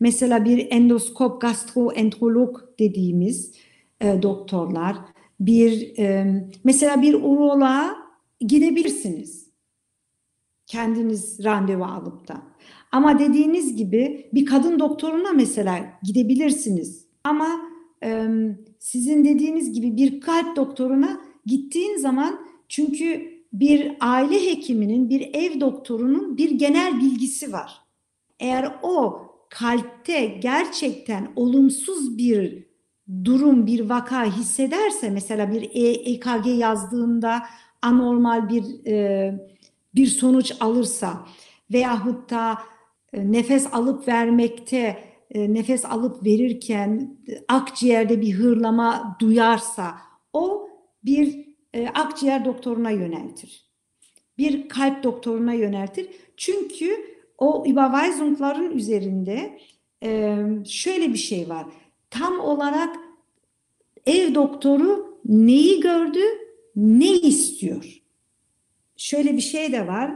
mesela 0.00 0.44
bir 0.44 0.66
endoskop 0.70 1.40
gastroenterolog 1.40 2.60
dediğimiz 2.78 3.54
e, 4.00 4.22
doktorlar 4.22 4.96
bir 5.40 5.98
e, 5.98 6.26
mesela 6.64 7.02
bir 7.02 7.14
uroloğa 7.14 7.96
gidebilirsiniz. 8.40 9.44
Kendiniz 10.66 11.44
randevu 11.44 11.84
alıp 11.84 12.28
da. 12.28 12.42
Ama 12.94 13.18
dediğiniz 13.18 13.76
gibi 13.76 14.30
bir 14.34 14.46
kadın 14.46 14.78
doktoruna 14.78 15.32
mesela 15.32 15.86
gidebilirsiniz. 16.02 17.06
Ama 17.24 17.48
e, 18.04 18.28
sizin 18.78 19.24
dediğiniz 19.24 19.72
gibi 19.72 19.96
bir 19.96 20.20
kalp 20.20 20.56
doktoruna 20.56 21.20
gittiğin 21.46 21.96
zaman 21.96 22.46
çünkü 22.68 23.34
bir 23.52 23.92
aile 24.00 24.46
hekiminin, 24.50 25.10
bir 25.10 25.20
ev 25.34 25.60
doktorunun 25.60 26.36
bir 26.36 26.50
genel 26.50 27.00
bilgisi 27.00 27.52
var. 27.52 27.80
Eğer 28.40 28.72
o 28.82 29.22
kalpte 29.50 30.26
gerçekten 30.26 31.28
olumsuz 31.36 32.18
bir 32.18 32.66
durum, 33.24 33.66
bir 33.66 33.80
vaka 33.80 34.24
hissederse 34.24 35.10
mesela 35.10 35.52
bir 35.52 35.62
E- 35.62 36.10
EKG 36.12 36.46
yazdığında 36.46 37.42
anormal 37.82 38.48
bir 38.48 38.86
e, 38.86 39.34
bir 39.94 40.06
sonuç 40.06 40.52
alırsa 40.60 41.26
veyahut 41.72 42.30
da 42.30 42.52
e, 42.52 42.73
nefes 43.18 43.74
alıp 43.74 44.08
vermekte 44.08 44.96
e, 45.34 45.54
nefes 45.54 45.84
alıp 45.84 46.24
verirken 46.24 47.18
e, 47.28 47.32
akciğerde 47.48 48.20
bir 48.20 48.32
hırlama 48.32 49.16
duyarsa 49.20 49.94
o 50.32 50.68
bir 51.04 51.46
e, 51.74 51.88
akciğer 51.88 52.44
doktoruna 52.44 52.90
yöneltir. 52.90 53.64
Bir 54.38 54.68
kalp 54.68 55.02
doktoruna 55.02 55.52
yöneltir. 55.52 56.08
Çünkü 56.36 57.14
o 57.38 57.64
Überweisungların 57.66 58.70
üzerinde 58.70 59.58
şöyle 60.66 61.12
bir 61.12 61.18
şey 61.18 61.48
var. 61.48 61.66
Tam 62.10 62.40
olarak 62.40 62.96
ev 64.06 64.34
doktoru 64.34 65.18
neyi 65.24 65.80
gördü, 65.80 66.20
ne 66.76 67.12
istiyor? 67.12 68.02
Şöyle 68.96 69.36
bir 69.36 69.40
şey 69.40 69.72
de 69.72 69.86
var. 69.86 70.14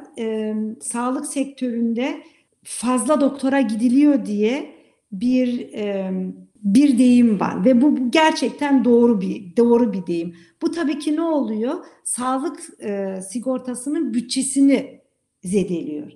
Sağlık 0.80 1.26
sektöründe 1.26 2.22
fazla 2.68 3.20
doktora 3.20 3.60
gidiliyor 3.60 4.26
diye 4.26 4.74
bir 5.12 5.72
e, 5.72 6.12
bir 6.56 6.98
deyim 6.98 7.40
var 7.40 7.64
ve 7.64 7.82
bu 7.82 8.10
gerçekten 8.10 8.84
doğru 8.84 9.20
bir 9.20 9.56
doğru 9.56 9.92
bir 9.92 10.06
deyim. 10.06 10.36
Bu 10.62 10.70
tabii 10.70 10.98
ki 10.98 11.16
ne 11.16 11.22
oluyor? 11.22 11.74
Sağlık 12.04 12.60
e, 12.80 13.20
sigortasının 13.30 14.14
bütçesini 14.14 15.00
zedeliyor. 15.44 16.12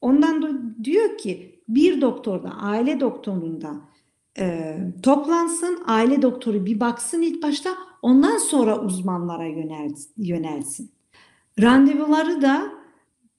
Ondan 0.00 0.42
da 0.42 0.48
diyor 0.84 1.18
ki 1.18 1.62
bir 1.68 2.00
doktorda, 2.00 2.50
aile 2.50 3.00
doktorunda 3.00 3.80
e, 4.38 4.76
toplansın, 5.02 5.82
aile 5.86 6.22
doktoru 6.22 6.66
bir 6.66 6.80
baksın 6.80 7.22
ilk 7.22 7.42
başta, 7.42 7.70
ondan 8.02 8.38
sonra 8.38 8.80
uzmanlara 8.80 9.46
yönel, 9.46 9.94
yönelsin. 10.16 10.90
Randevuları 11.60 12.42
da 12.42 12.72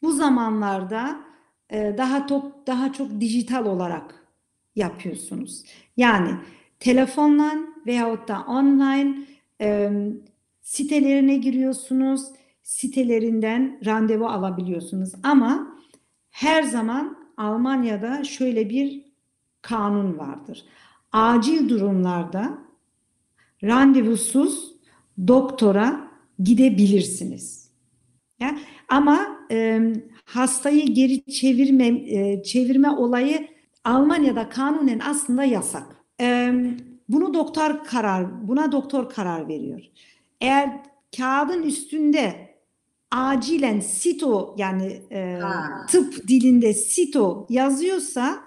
bu 0.02 0.12
zamanlarda 0.12 1.33
daha 1.72 2.26
top, 2.26 2.68
daha 2.68 2.94
çok 2.94 3.22
dijital 3.22 3.66
olarak 3.66 4.28
yapıyorsunuz. 4.76 5.64
Yani 5.98 6.32
telefonla 6.80 7.54
veyahut 7.86 8.28
da 8.28 8.46
online 8.48 9.18
e, 9.62 9.92
sitelerine 10.62 11.38
giriyorsunuz, 11.38 12.28
sitelerinden 12.64 13.80
randevu 13.86 14.28
alabiliyorsunuz. 14.28 15.12
Ama 15.24 15.78
her 16.32 16.64
zaman 16.64 17.18
Almanya'da 17.38 18.24
şöyle 18.24 18.70
bir 18.70 19.06
kanun 19.62 20.18
vardır. 20.18 20.66
Acil 21.12 21.70
durumlarda 21.70 22.58
randevusuz 23.64 24.74
doktora 25.28 26.08
gidebilirsiniz. 26.44 27.70
Ya, 28.40 28.58
ama 28.90 29.43
e, 29.54 29.82
hastayı 30.26 30.86
geri 30.86 31.26
çevirme 31.26 31.88
e, 31.88 32.44
çevirme 32.44 32.90
olayı 32.90 33.48
Almanya'da 33.84 34.50
kanunen 34.50 35.00
aslında 35.00 35.44
yasak. 35.44 35.96
E, 36.22 36.54
bunu 37.10 37.34
doktor 37.34 37.84
karar 37.84 38.48
buna 38.48 38.72
doktor 38.72 39.10
karar 39.10 39.48
veriyor. 39.48 39.82
Eğer 40.42 40.70
kağıdın 41.18 41.64
üstünde 41.64 42.54
acilen 43.12 43.80
sito 43.80 44.56
yani 44.58 45.02
e, 45.12 45.40
tıp 45.90 46.28
dilinde 46.28 46.74
sito 46.74 47.48
yazıyorsa 47.50 48.40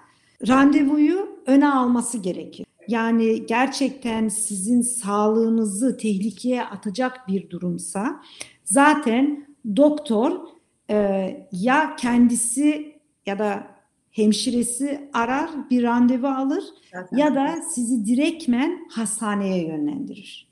randevuyu 0.47 1.39
öne 1.45 1.69
alması 1.69 2.17
gerekir. 2.17 2.65
Yani 2.87 3.45
gerçekten 3.45 4.27
sizin 4.27 4.81
sağlığınızı 4.81 5.97
tehlikeye 5.97 6.63
atacak 6.63 7.27
bir 7.27 7.49
durumsa 7.49 8.21
zaten 8.63 9.47
doktor 9.75 10.56
e, 10.89 11.47
ya 11.51 11.95
kendisi 11.95 12.97
ya 13.25 13.39
da 13.39 13.77
hemşiresi 14.11 15.09
arar 15.13 15.69
bir 15.69 15.83
randevu 15.83 16.27
alır 16.27 16.63
zaten. 16.93 17.17
ya 17.17 17.35
da 17.35 17.61
sizi 17.61 18.05
direktmen 18.05 18.87
hastaneye 18.91 19.67
yönlendirir. 19.67 20.47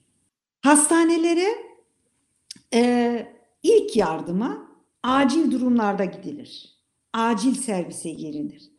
Hastanelere 0.61 1.47
e, 2.73 3.27
ilk 3.63 3.97
yardıma 3.97 4.67
acil 5.03 5.51
durumlarda 5.51 6.05
gidilir. 6.05 6.75
Acil 7.13 7.53
servise 7.53 8.09
gelinir. 8.09 8.71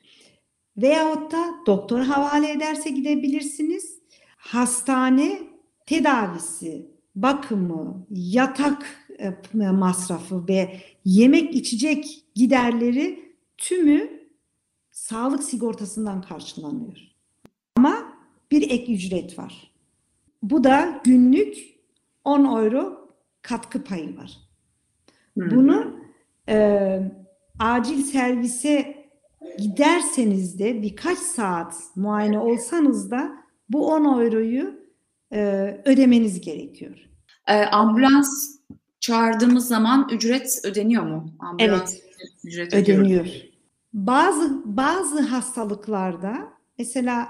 Veyahut 0.76 1.32
da 1.32 1.54
doktor 1.66 2.00
havale 2.00 2.50
ederse 2.50 2.90
gidebilirsiniz. 2.90 3.96
Hastane 4.36 5.38
tedavisi, 5.86 6.90
bakımı, 7.14 8.06
yatak 8.10 9.05
masrafı 9.52 10.48
ve 10.48 10.80
yemek 11.04 11.54
içecek 11.54 12.24
giderleri 12.34 13.34
tümü 13.58 14.10
sağlık 14.90 15.42
sigortasından 15.42 16.22
karşılanıyor. 16.22 16.98
Ama 17.76 18.12
bir 18.50 18.70
ek 18.70 18.94
ücret 18.94 19.38
var. 19.38 19.72
Bu 20.42 20.64
da 20.64 21.00
günlük 21.04 21.56
10 22.24 22.44
euro 22.44 23.10
katkı 23.42 23.84
payı 23.84 24.16
var. 24.16 24.38
Bunu 25.36 26.00
e, 26.48 26.98
acil 27.58 28.02
servise 28.02 28.96
giderseniz 29.58 30.58
de 30.58 30.82
birkaç 30.82 31.18
saat 31.18 31.74
muayene 31.96 32.38
olsanız 32.38 33.10
da 33.10 33.32
bu 33.68 33.86
10 33.86 34.04
euroyu 34.04 34.80
e, 35.32 35.40
ödemeniz 35.84 36.40
gerekiyor. 36.40 36.96
E, 37.46 37.64
ambulans 37.64 38.55
çağırdığımız 39.06 39.68
zaman 39.68 40.08
ücret 40.12 40.60
ödeniyor 40.64 41.02
mu? 41.02 41.30
Ambulans 41.38 41.94
evet, 41.94 42.02
ücret 42.44 42.74
ödeniyor. 42.74 42.98
ödeniyor. 42.98 43.26
Bazı 43.92 44.62
bazı 44.64 45.20
hastalıklarda 45.20 46.52
mesela 46.78 47.28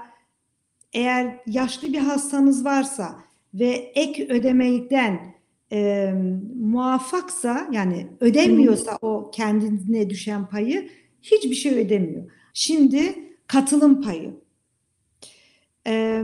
eğer 0.93 1.39
yaşlı 1.47 1.93
bir 1.93 1.97
hastanız 1.97 2.65
varsa 2.65 3.19
ve 3.53 3.91
ek 3.95 4.27
ödemeyden 4.29 5.35
e, 5.71 6.11
muvaffaksa 6.59 7.67
yani 7.71 8.07
ödemiyorsa 8.19 8.97
o 9.01 9.31
kendine 9.31 10.09
düşen 10.09 10.45
payı 10.45 10.89
hiçbir 11.21 11.55
şey 11.55 11.79
ödemiyor. 11.85 12.31
Şimdi 12.53 13.15
katılım 13.47 14.01
payı. 14.01 14.33
E, 15.87 16.23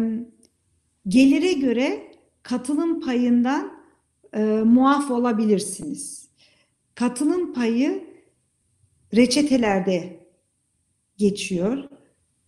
gelire 1.08 1.54
göre 1.54 2.12
katılım 2.44 3.02
payından 3.02 3.73
e, 4.34 4.42
muaf 4.66 5.12
olabilirsiniz. 5.12 6.28
Katılım 6.96 7.54
payı 7.54 8.04
reçetelerde 9.16 10.20
geçiyor. 11.18 11.84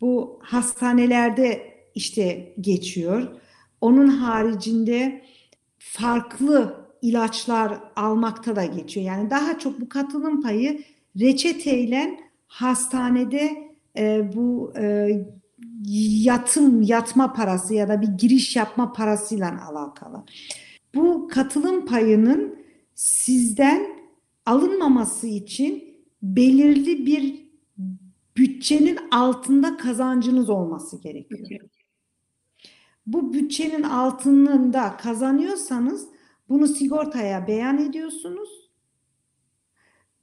Bu 0.02 0.39
hastanelerde 0.43 1.76
işte 1.95 2.54
geçiyor. 2.62 3.28
Onun 3.82 4.08
haricinde 4.08 5.21
farklı 5.78 6.86
ilaçlar 7.02 7.80
almakta 7.95 8.56
da 8.56 8.65
geçiyor. 8.65 9.06
Yani 9.06 9.30
daha 9.30 9.60
çok 9.60 9.82
bu 9.82 9.89
katılım 9.89 10.41
payı 10.41 10.84
reçeteyle 11.19 12.19
hastanede 12.48 13.74
e, 13.98 14.34
bu 14.36 14.74
e, 14.78 15.10
yatım 16.24 16.82
yatma 16.82 17.34
parası 17.34 17.74
ya 17.74 17.88
da 17.88 18.02
bir 18.02 18.08
giriş 18.08 18.56
yapma 18.56 18.93
parasıyla 18.93 19.69
alakalı. 19.69 20.24
Bu 20.95 21.27
katılım 21.27 21.86
payının 21.86 22.60
sizden 22.95 23.88
alınmaması 24.45 25.27
için 25.27 25.95
belirli 26.21 27.05
bir 27.05 27.45
bütçenin 28.38 28.99
altında 29.12 29.77
kazancınız 29.77 30.49
olması 30.49 31.01
gerekiyor. 31.01 31.69
Bu 33.08 33.34
bütçenin 33.34 33.84
altında 33.84 34.97
kazanıyorsanız 34.97 36.08
bunu 36.49 36.67
sigortaya 36.67 37.47
beyan 37.47 37.77
ediyorsunuz. 37.77 38.49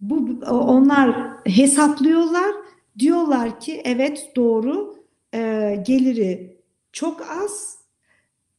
Bu 0.00 0.40
onlar 0.50 1.37
hesaplıyorlar. 1.46 2.54
Diyorlar 2.98 3.61
ki 3.61 3.80
evet 3.85 4.32
doğru 4.37 5.04
e, 5.35 5.82
geliri 5.87 6.61
çok 6.92 7.20
az. 7.30 7.78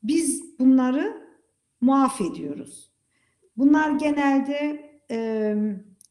Biz 0.03 0.59
bunları 0.59 1.22
muaf 1.83 2.21
ediyoruz. 2.21 2.91
Bunlar 3.57 3.91
genelde 3.91 4.89
e, 5.11 5.55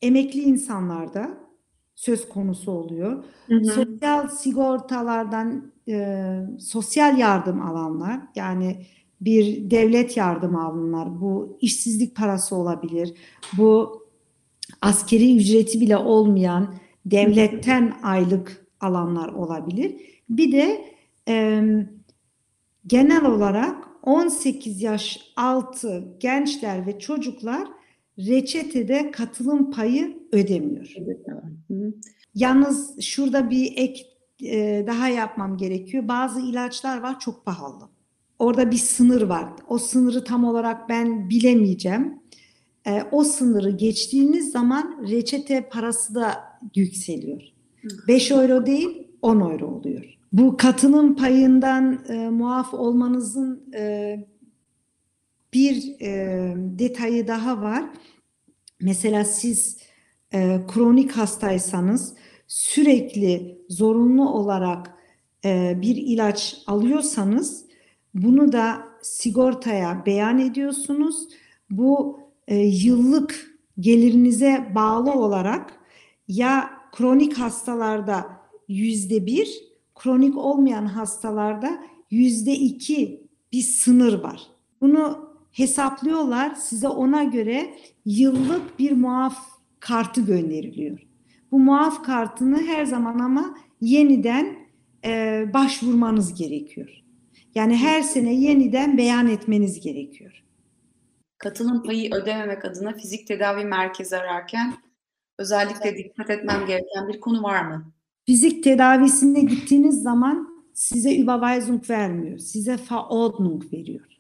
emekli 0.02 0.40
insanlarda 0.40 1.30
söz 1.94 2.28
konusu 2.28 2.70
oluyor. 2.70 3.24
Hı 3.46 3.54
hı. 3.54 3.64
Sosyal 3.64 4.28
sigortalardan 4.28 5.72
e, 5.88 6.26
sosyal 6.61 7.18
yardım 7.18 7.62
alanlar 7.62 8.20
yani 8.35 8.87
bir 9.20 9.70
devlet 9.70 10.16
yardımı 10.16 10.64
alanlar 10.64 11.20
bu 11.20 11.58
işsizlik 11.61 12.16
parası 12.16 12.56
olabilir. 12.56 13.14
Bu 13.52 14.02
askeri 14.80 15.37
ücreti 15.37 15.80
bile 15.80 15.96
olmayan 15.96 16.74
devletten 17.06 17.96
aylık 18.02 18.66
alanlar 18.80 19.28
olabilir. 19.28 19.96
Bir 20.28 20.52
de 20.52 20.85
e, 21.28 21.62
genel 22.87 23.24
olarak 23.24 23.91
18 24.02 24.82
yaş 24.82 25.20
altı 25.36 26.04
gençler 26.20 26.86
ve 26.86 26.98
çocuklar 26.98 27.68
reçetede 28.18 29.10
katılım 29.10 29.70
payı 29.70 30.18
ödemiyor. 30.32 30.94
Yalnız 32.34 33.00
şurada 33.00 33.50
bir 33.50 33.72
ek 33.76 34.06
e, 34.42 34.84
daha 34.86 35.08
yapmam 35.08 35.56
gerekiyor. 35.56 36.08
Bazı 36.08 36.40
ilaçlar 36.40 37.00
var 37.00 37.20
çok 37.20 37.44
pahalı. 37.44 37.88
Orada 38.38 38.70
bir 38.70 38.76
sınır 38.76 39.22
var. 39.22 39.48
O 39.68 39.78
sınırı 39.78 40.24
tam 40.24 40.44
olarak 40.44 40.88
ben 40.88 41.30
bilemeyeceğim. 41.30 42.22
E, 42.86 43.02
o 43.12 43.24
sınırı 43.24 43.70
geçtiğiniz 43.70 44.52
zaman 44.52 45.06
reçete 45.10 45.68
parası 45.68 46.14
da 46.14 46.44
yükseliyor. 46.74 47.42
5 48.08 48.30
euro 48.30 48.66
değil 48.66 49.08
10 49.22 49.40
euro 49.40 49.66
oluyor. 49.66 50.18
Bu 50.32 50.56
katılım 50.56 51.16
payından 51.16 52.04
e, 52.08 52.28
muaf 52.28 52.74
olmanızın 52.74 53.72
e, 53.74 54.16
bir 55.54 56.00
e, 56.00 56.54
detayı 56.56 57.28
daha 57.28 57.62
var. 57.62 57.84
Mesela 58.80 59.24
siz 59.24 59.78
e, 60.34 60.60
kronik 60.68 61.12
hastaysanız 61.12 62.14
sürekli 62.48 63.58
zorunlu 63.68 64.30
olarak 64.30 64.94
e, 65.44 65.78
bir 65.82 65.96
ilaç 65.96 66.62
alıyorsanız 66.66 67.64
bunu 68.14 68.52
da 68.52 68.84
sigortaya 69.02 70.02
beyan 70.06 70.38
ediyorsunuz. 70.38 71.28
Bu 71.70 72.20
e, 72.48 72.56
yıllık 72.56 73.58
gelirinize 73.80 74.72
bağlı 74.74 75.12
olarak 75.12 75.80
ya 76.28 76.70
kronik 76.92 77.38
hastalarda 77.38 78.26
yüzde 78.68 79.26
bir, 79.26 79.71
kronik 80.02 80.36
olmayan 80.36 80.86
hastalarda 80.86 81.82
yüzde 82.10 82.52
iki 82.52 83.26
bir 83.52 83.62
sınır 83.62 84.22
var. 84.22 84.42
Bunu 84.80 85.32
hesaplıyorlar. 85.52 86.54
Size 86.54 86.88
ona 86.88 87.22
göre 87.22 87.74
yıllık 88.04 88.78
bir 88.78 88.92
muaf 88.92 89.36
kartı 89.80 90.20
gönderiliyor. 90.20 91.06
Bu 91.50 91.58
muaf 91.58 92.04
kartını 92.04 92.62
her 92.62 92.84
zaman 92.84 93.18
ama 93.18 93.58
yeniden 93.80 94.56
e, 95.04 95.44
başvurmanız 95.54 96.34
gerekiyor. 96.34 97.02
Yani 97.54 97.76
her 97.76 98.02
sene 98.02 98.34
yeniden 98.34 98.98
beyan 98.98 99.28
etmeniz 99.28 99.80
gerekiyor. 99.80 100.44
Katılım 101.38 101.82
payı 101.82 102.14
ödememek 102.14 102.64
adına 102.64 102.92
fizik 102.92 103.26
tedavi 103.26 103.64
merkezi 103.64 104.16
ararken 104.16 104.74
özellikle 105.38 105.96
dikkat 105.96 106.30
etmem 106.30 106.66
gereken 106.66 107.08
bir 107.08 107.20
konu 107.20 107.42
var 107.42 107.62
mı? 107.64 107.92
Fizik 108.26 108.64
tedavisine 108.64 109.40
gittiğiniz 109.40 110.02
zaman 110.02 110.64
size 110.72 111.18
Überweisung 111.18 111.90
vermiyor. 111.90 112.38
Size 112.38 112.78
Verordnung 112.90 113.72
veriyor. 113.72 114.12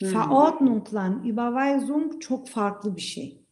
Hmm. 0.00 0.14
Verordnung'la 0.14 1.22
Überweisung 1.24 2.20
çok 2.20 2.48
farklı 2.48 2.96
bir 2.96 3.00
şey. 3.00 3.42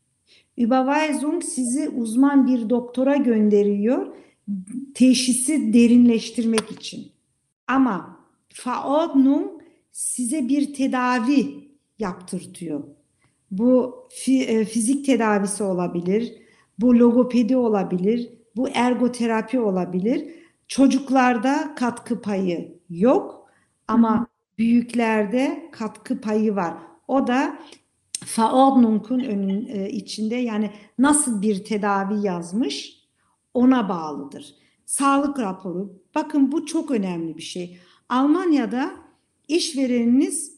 Überweisung 0.58 1.42
sizi 1.42 1.88
uzman 1.88 2.46
bir 2.46 2.70
doktora 2.70 3.16
gönderiyor 3.16 4.14
teşhisi 4.94 5.72
derinleştirmek 5.72 6.70
için. 6.70 7.12
Ama 7.66 8.20
Verordnung 8.66 9.50
size 9.92 10.48
bir 10.48 10.74
tedavi 10.74 11.68
yaptırtıyor. 11.98 12.84
Bu 13.50 13.94
e, 14.28 14.64
fizik 14.64 15.06
tedavisi 15.06 15.62
olabilir, 15.62 16.32
bu 16.78 16.98
logopedi 16.98 17.56
olabilir, 17.56 18.30
bu 18.56 18.68
ergoterapi 18.68 19.60
olabilir. 19.60 20.34
Çocuklarda 20.68 21.74
katkı 21.74 22.22
payı 22.22 22.78
yok 22.90 23.50
ama 23.88 24.26
büyüklerde 24.58 25.68
katkı 25.72 26.20
payı 26.20 26.56
var. 26.56 26.74
O 27.08 27.26
da 27.26 27.58
Verordnung'un 28.38 29.20
önün 29.20 29.66
e, 29.66 29.90
içinde 29.90 30.34
yani 30.34 30.70
nasıl 30.98 31.42
bir 31.42 31.64
tedavi 31.64 32.26
yazmış 32.26 33.04
ona 33.54 33.88
bağlıdır. 33.88 34.54
Sağlık 34.86 35.38
raporu. 35.38 36.02
Bakın 36.14 36.52
bu 36.52 36.66
çok 36.66 36.90
önemli 36.90 37.36
bir 37.36 37.42
şey. 37.42 37.78
Almanya'da 38.08 38.90
işvereniniz 39.48 40.54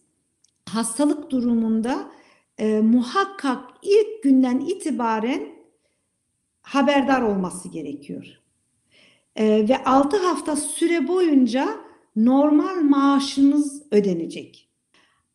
hastalık 0.68 1.30
durumunda 1.30 2.10
e, 2.58 2.80
muhakkak 2.80 3.60
ilk 3.82 4.22
günden 4.22 4.60
itibaren 4.60 5.55
haberdar 6.66 7.22
olması 7.22 7.68
gerekiyor. 7.68 8.26
E, 9.36 9.68
ve 9.68 9.84
6 9.84 10.16
hafta 10.16 10.56
süre 10.56 11.08
boyunca 11.08 11.68
normal 12.16 12.76
maaşınız 12.76 13.82
ödenecek. 13.90 14.68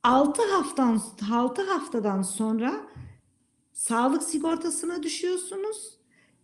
6 0.03 0.41
haftadan 0.51 1.01
6 1.31 1.61
haftadan 1.61 2.21
sonra 2.21 2.73
sağlık 3.73 4.23
sigortasına 4.23 5.03
düşüyorsunuz. 5.03 5.97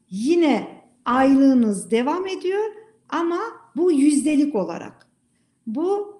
Yine 0.09 0.81
aylığınız 1.05 1.91
devam 1.91 2.27
ediyor 2.27 2.65
ama 3.09 3.39
bu 3.75 3.91
yüzdelik 3.91 4.55
olarak. 4.55 5.07
Bu 5.67 6.17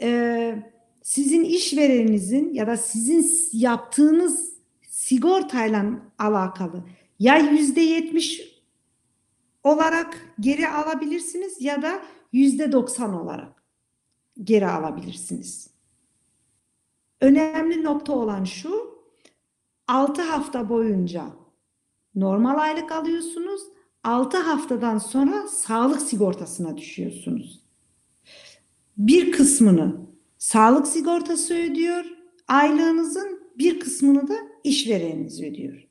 e, 0.00 0.62
sizin 1.02 1.44
işvereninizin 1.44 2.54
ya 2.54 2.66
da 2.66 2.76
sizin 2.76 3.48
yaptığınız 3.52 4.52
sigortayla 4.88 5.84
alakalı. 6.18 6.84
Ya 7.18 7.38
yüzde 7.38 7.80
yetmiş 7.80 8.40
olarak 9.64 10.34
geri 10.40 10.68
alabilirsiniz 10.68 11.62
ya 11.62 11.82
da 11.82 12.02
yüzde 12.32 12.72
doksan 12.72 13.14
olarak 13.14 13.64
geri 14.44 14.66
alabilirsiniz. 14.66 15.70
Önemli 17.20 17.84
nokta 17.84 18.12
olan 18.12 18.44
şu, 18.44 18.98
6 19.88 20.22
hafta 20.22 20.68
boyunca 20.68 21.26
normal 22.14 22.58
aylık 22.58 22.92
alıyorsunuz 22.92 23.62
6 24.04 24.38
haftadan 24.38 24.98
sonra 24.98 25.48
sağlık 25.48 26.02
sigortasına 26.02 26.76
düşüyorsunuz. 26.76 27.60
Bir 28.96 29.32
kısmını 29.32 30.06
sağlık 30.38 30.86
sigortası 30.86 31.54
ödüyor, 31.54 32.04
aylığınızın 32.48 33.52
bir 33.58 33.80
kısmını 33.80 34.28
da 34.28 34.34
işvereniniz 34.64 35.42
ödüyor. 35.42 35.87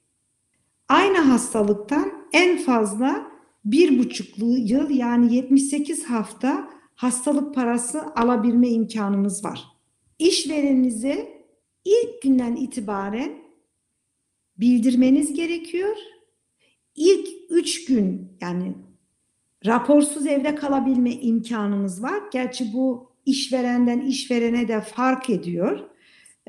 Aynı 0.90 1.18
hastalıktan 1.18 2.12
en 2.34 2.58
fazla 2.58 3.32
bir 3.66 4.00
buçuk 4.00 4.28
yıl 4.38 4.90
yani 4.90 5.36
78 5.36 6.06
hafta 6.06 6.70
hastalık 6.96 7.56
parası 7.56 8.02
alabilme 8.16 8.70
imkanınız 8.70 9.46
var. 9.46 9.64
İşvereninize 10.20 11.44
ilk 11.86 12.22
günden 12.22 12.56
itibaren 12.56 13.32
bildirmeniz 14.58 15.34
gerekiyor 15.34 15.98
ilk 16.98 17.28
üç 17.50 17.86
gün 17.86 18.32
yani 18.42 18.74
raporsuz 19.66 20.28
evde 20.28 20.56
kalabilme 20.56 21.12
imkanımız 21.12 22.04
var. 22.04 22.24
Gerçi 22.32 22.74
bu 22.74 23.12
işverenden 23.26 24.00
işverene 24.00 24.68
de 24.68 24.82
fark 24.82 25.30
ediyor. 25.30 25.80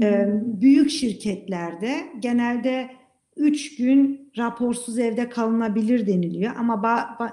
Ee, 0.03 0.29
büyük 0.43 0.91
şirketlerde 0.91 2.13
genelde 2.19 2.91
üç 3.39 3.77
gün 3.77 4.31
raporsuz 4.39 4.99
evde 4.99 5.29
kalınabilir 5.29 6.07
deniliyor. 6.07 6.57
Ama 6.57 6.75
ba- 6.75 7.17
ba- 7.19 7.33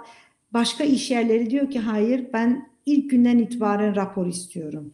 başka 0.54 0.84
iş 0.84 1.12
yerleri 1.12 1.50
diyor 1.50 1.72
ki 1.72 1.80
hayır 1.80 2.26
ben 2.34 2.70
ilk 2.86 3.10
günden 3.10 3.38
itibaren 3.38 3.96
rapor 3.96 4.28
istiyorum. 4.28 4.94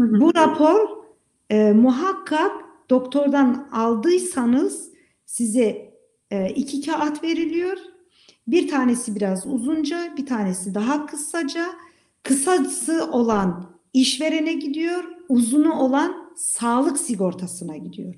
Hı 0.00 0.06
hı. 0.06 0.20
Bu 0.20 0.34
rapor 0.34 0.88
e, 1.50 1.72
muhakkak 1.72 2.52
doktordan 2.90 3.68
aldıysanız 3.72 4.90
size 5.26 5.94
e, 6.30 6.50
iki 6.50 6.86
kağıt 6.86 7.24
veriliyor. 7.24 7.76
Bir 8.46 8.68
tanesi 8.68 9.16
biraz 9.16 9.46
uzunca, 9.46 10.14
bir 10.16 10.26
tanesi 10.26 10.74
daha 10.74 11.06
kısaca. 11.06 11.66
Kısası 12.22 13.10
olan 13.12 13.70
işverene 13.92 14.52
gidiyor, 14.52 15.04
uzunu 15.28 15.80
olan 15.80 16.32
sağlık 16.36 16.98
sigortasına 16.98 17.76
gidiyor. 17.76 18.14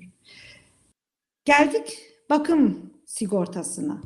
Geldik 1.45 2.14
bakım 2.29 2.91
sigortasına. 3.05 4.01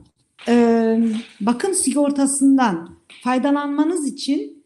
Ee, 0.48 1.00
bakım 1.42 1.74
sigortasından 1.74 2.98
faydalanmanız 3.24 4.08
için 4.08 4.64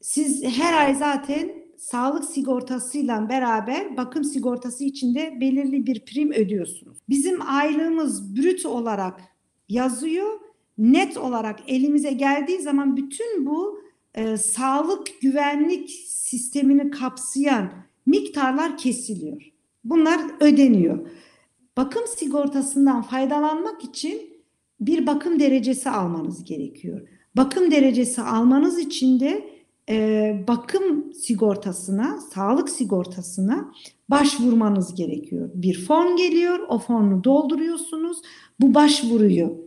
siz 0.00 0.44
her 0.44 0.86
ay 0.86 0.94
zaten 0.94 1.52
sağlık 1.76 2.24
sigortasıyla 2.24 3.28
beraber 3.28 3.96
bakım 3.96 4.24
sigortası 4.24 4.84
içinde 4.84 5.38
belirli 5.40 5.86
bir 5.86 6.04
prim 6.04 6.32
ödüyorsunuz. 6.32 6.98
Bizim 7.08 7.38
aylığımız 7.48 8.36
brüt 8.36 8.66
olarak 8.66 9.20
yazıyor. 9.68 10.40
Net 10.78 11.16
olarak 11.16 11.58
elimize 11.66 12.10
geldiği 12.10 12.60
zaman 12.62 12.96
bütün 12.96 13.46
bu 13.46 13.80
e, 14.14 14.36
sağlık 14.36 15.20
güvenlik 15.20 15.90
sistemini 16.06 16.90
kapsayan 16.90 17.72
miktarlar 18.06 18.78
kesiliyor. 18.78 19.52
Bunlar 19.84 20.20
ödeniyor. 20.40 21.06
Bakım 21.76 22.02
sigortasından 22.06 23.02
faydalanmak 23.02 23.84
için 23.84 24.36
bir 24.80 25.06
bakım 25.06 25.40
derecesi 25.40 25.90
almanız 25.90 26.44
gerekiyor. 26.44 27.08
Bakım 27.36 27.70
derecesi 27.70 28.22
almanız 28.22 28.78
için 28.78 29.20
de 29.20 29.56
e, 29.88 30.44
bakım 30.48 31.14
sigortasına, 31.14 32.20
sağlık 32.20 32.70
sigortasına 32.70 33.72
başvurmanız 34.10 34.94
gerekiyor. 34.94 35.50
Bir 35.54 35.86
form 35.86 36.16
geliyor, 36.16 36.58
o 36.68 36.78
formu 36.78 37.24
dolduruyorsunuz. 37.24 38.18
Bu 38.60 38.74
başvuruyu 38.74 39.66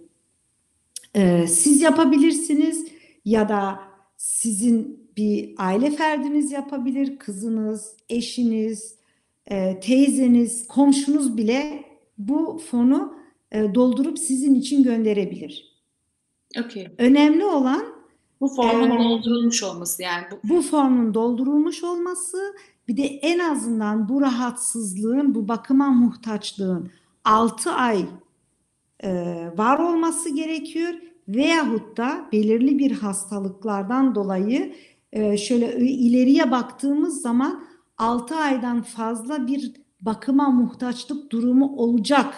e, 1.15 1.48
siz 1.48 1.82
yapabilirsiniz 1.82 2.88
ya 3.26 3.50
da 3.50 3.80
sizin 4.17 5.10
bir 5.17 5.54
aile 5.58 5.91
ferdiniz 5.91 6.52
yapabilir, 6.52 7.19
kızınız, 7.19 7.95
eşiniz, 8.10 8.95
e, 9.45 9.80
teyzeniz, 9.80 10.67
komşunuz 10.67 11.38
bile 11.38 11.88
bu 12.19 12.62
fonu 12.71 13.13
e, 13.51 13.75
doldurup 13.75 14.19
sizin 14.19 14.55
için 14.55 14.84
gönderebilir. 14.84 15.69
Okay. 16.65 16.88
Önemli 16.97 17.45
olan 17.45 17.99
bu 18.41 18.47
formun 18.47 18.91
ee, 18.91 19.03
doldurulmuş 19.03 19.63
olması 19.63 20.03
yani. 20.03 20.25
Bu... 20.32 20.49
bu 20.49 20.62
formun 20.62 21.13
doldurulmuş 21.13 21.84
olması 21.84 22.55
bir 22.88 22.97
de 22.97 23.03
en 23.03 23.39
azından 23.39 24.10
bu 24.10 24.21
rahatsızlığın, 24.21 25.36
bu 25.36 25.47
bakıma 25.47 25.88
muhtaçlığın 25.88 26.91
6 27.23 27.71
ay 27.71 28.05
e, 29.03 29.12
var 29.58 29.79
olması 29.79 30.36
gerekiyor 30.36 30.93
veyahut 31.27 31.97
da 31.97 32.29
belirli 32.32 32.79
bir 32.79 32.91
hastalıklardan 32.91 34.15
dolayı 34.15 34.75
e, 35.13 35.38
şöyle 35.38 35.77
ileriye 35.79 36.51
baktığımız 36.51 37.21
zaman 37.21 37.63
6 37.97 38.36
aydan 38.36 38.82
fazla 38.82 39.47
bir 39.47 39.73
bakıma 40.02 40.50
muhtaçlık 40.50 41.32
durumu 41.32 41.78
olacak 41.78 42.34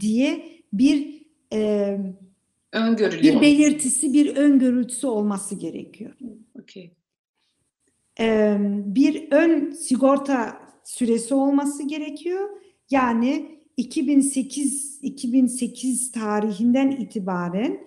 diye 0.00 0.48
bir 0.72 1.22
e, 1.52 1.98
öngörülüyor. 2.72 3.34
Bir 3.34 3.40
belirtisi, 3.40 4.12
bir 4.12 4.36
öngörüsü 4.36 5.06
olması 5.06 5.54
gerekiyor. 5.54 6.16
Okay. 6.62 6.90
E, 8.20 8.56
bir 8.86 9.32
ön 9.32 9.70
sigorta 9.70 10.60
süresi 10.84 11.34
olması 11.34 11.88
gerekiyor. 11.88 12.48
Yani 12.90 13.58
2008 13.76 14.98
2008 15.02 16.12
tarihinden 16.12 16.90
itibaren 16.90 17.80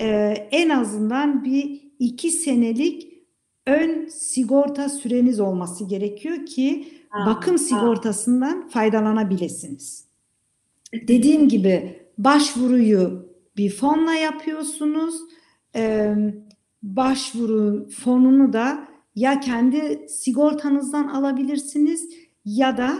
e, 0.00 0.06
en 0.50 0.68
azından 0.68 1.44
bir 1.44 1.80
iki 1.98 2.30
senelik 2.30 3.14
ön 3.66 4.06
sigorta 4.06 4.88
süreniz 4.88 5.40
olması 5.40 5.84
gerekiyor 5.88 6.46
ki 6.46 6.88
ha, 7.14 7.26
bakım 7.26 7.58
sigortasından 7.58 8.62
ha. 8.62 8.68
faydalanabilirsiniz. 8.68 10.04
Dediğim 10.92 11.48
gibi 11.48 12.02
başvuruyu 12.18 13.28
bir 13.56 13.70
fonla 13.70 14.14
yapıyorsunuz. 14.14 15.14
Ee, 15.76 16.14
başvuru 16.82 17.88
fonunu 17.90 18.52
da 18.52 18.88
ya 19.14 19.40
kendi 19.40 20.06
sigortanızdan 20.08 21.08
alabilirsiniz 21.08 22.08
ya 22.44 22.76
da 22.76 22.98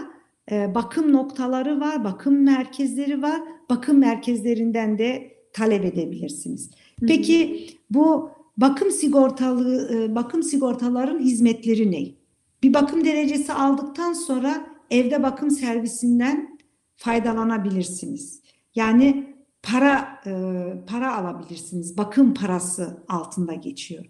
e, 0.51 0.75
bakım 0.75 1.13
noktaları 1.13 1.79
var, 1.79 2.03
bakım 2.03 2.43
merkezleri 2.43 3.21
var. 3.21 3.41
Bakım 3.69 3.97
merkezlerinden 3.97 4.97
de 4.97 5.35
talep 5.53 5.85
edebilirsiniz. 5.85 6.71
Peki 7.07 7.67
bu 7.89 8.29
bakım 8.57 8.91
sigortalı 8.91 9.89
e, 9.93 10.15
bakım 10.15 10.43
sigortaların 10.43 11.19
hizmetleri 11.19 11.91
ne? 11.91 12.24
Bir 12.63 12.73
bakım 12.73 13.05
derecesi 13.05 13.53
aldıktan 13.53 14.13
sonra 14.13 14.67
evde 14.91 15.23
bakım 15.23 15.51
servisinden 15.51 16.57
faydalanabilirsiniz. 16.95 18.41
Yani 18.75 19.35
para 19.63 20.21
e, 20.25 20.31
para 20.87 21.17
alabilirsiniz. 21.17 21.97
Bakım 21.97 22.33
parası 22.33 23.03
altında 23.07 23.53
geçiyor. 23.53 24.05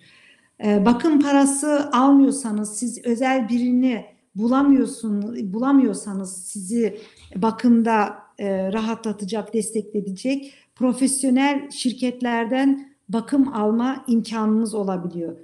E, 0.65 0.85
bakım 0.85 1.19
parası 1.19 1.89
almıyorsanız 1.93 2.77
siz 2.77 3.05
özel 3.05 3.49
birini 3.49 4.05
bulamıyorsun 4.35 5.35
bulamıyorsanız 5.53 6.43
sizi 6.43 6.99
bakımda 7.35 8.17
e, 8.39 8.73
rahatlatacak, 8.73 9.53
destekleyecek 9.53 10.53
profesyonel 10.75 11.71
şirketlerden 11.71 12.95
bakım 13.09 13.53
alma 13.53 14.05
imkanınız 14.07 14.73
olabiliyor. 14.73 15.35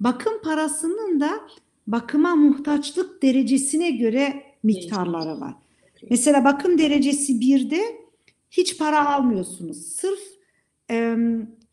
Bakım 0.00 0.32
parasının 0.44 1.20
da 1.20 1.30
bakıma 1.86 2.36
muhtaçlık 2.36 3.22
derecesine 3.22 3.90
göre 3.90 4.42
miktarları 4.62 5.40
var. 5.40 5.54
Mesela 6.10 6.44
bakım 6.44 6.78
derecesi 6.78 7.32
1'de 7.32 7.80
hiç 8.50 8.78
para 8.78 9.14
almıyorsunuz. 9.14 9.86
Sırf 9.86 10.20
e, 10.90 11.16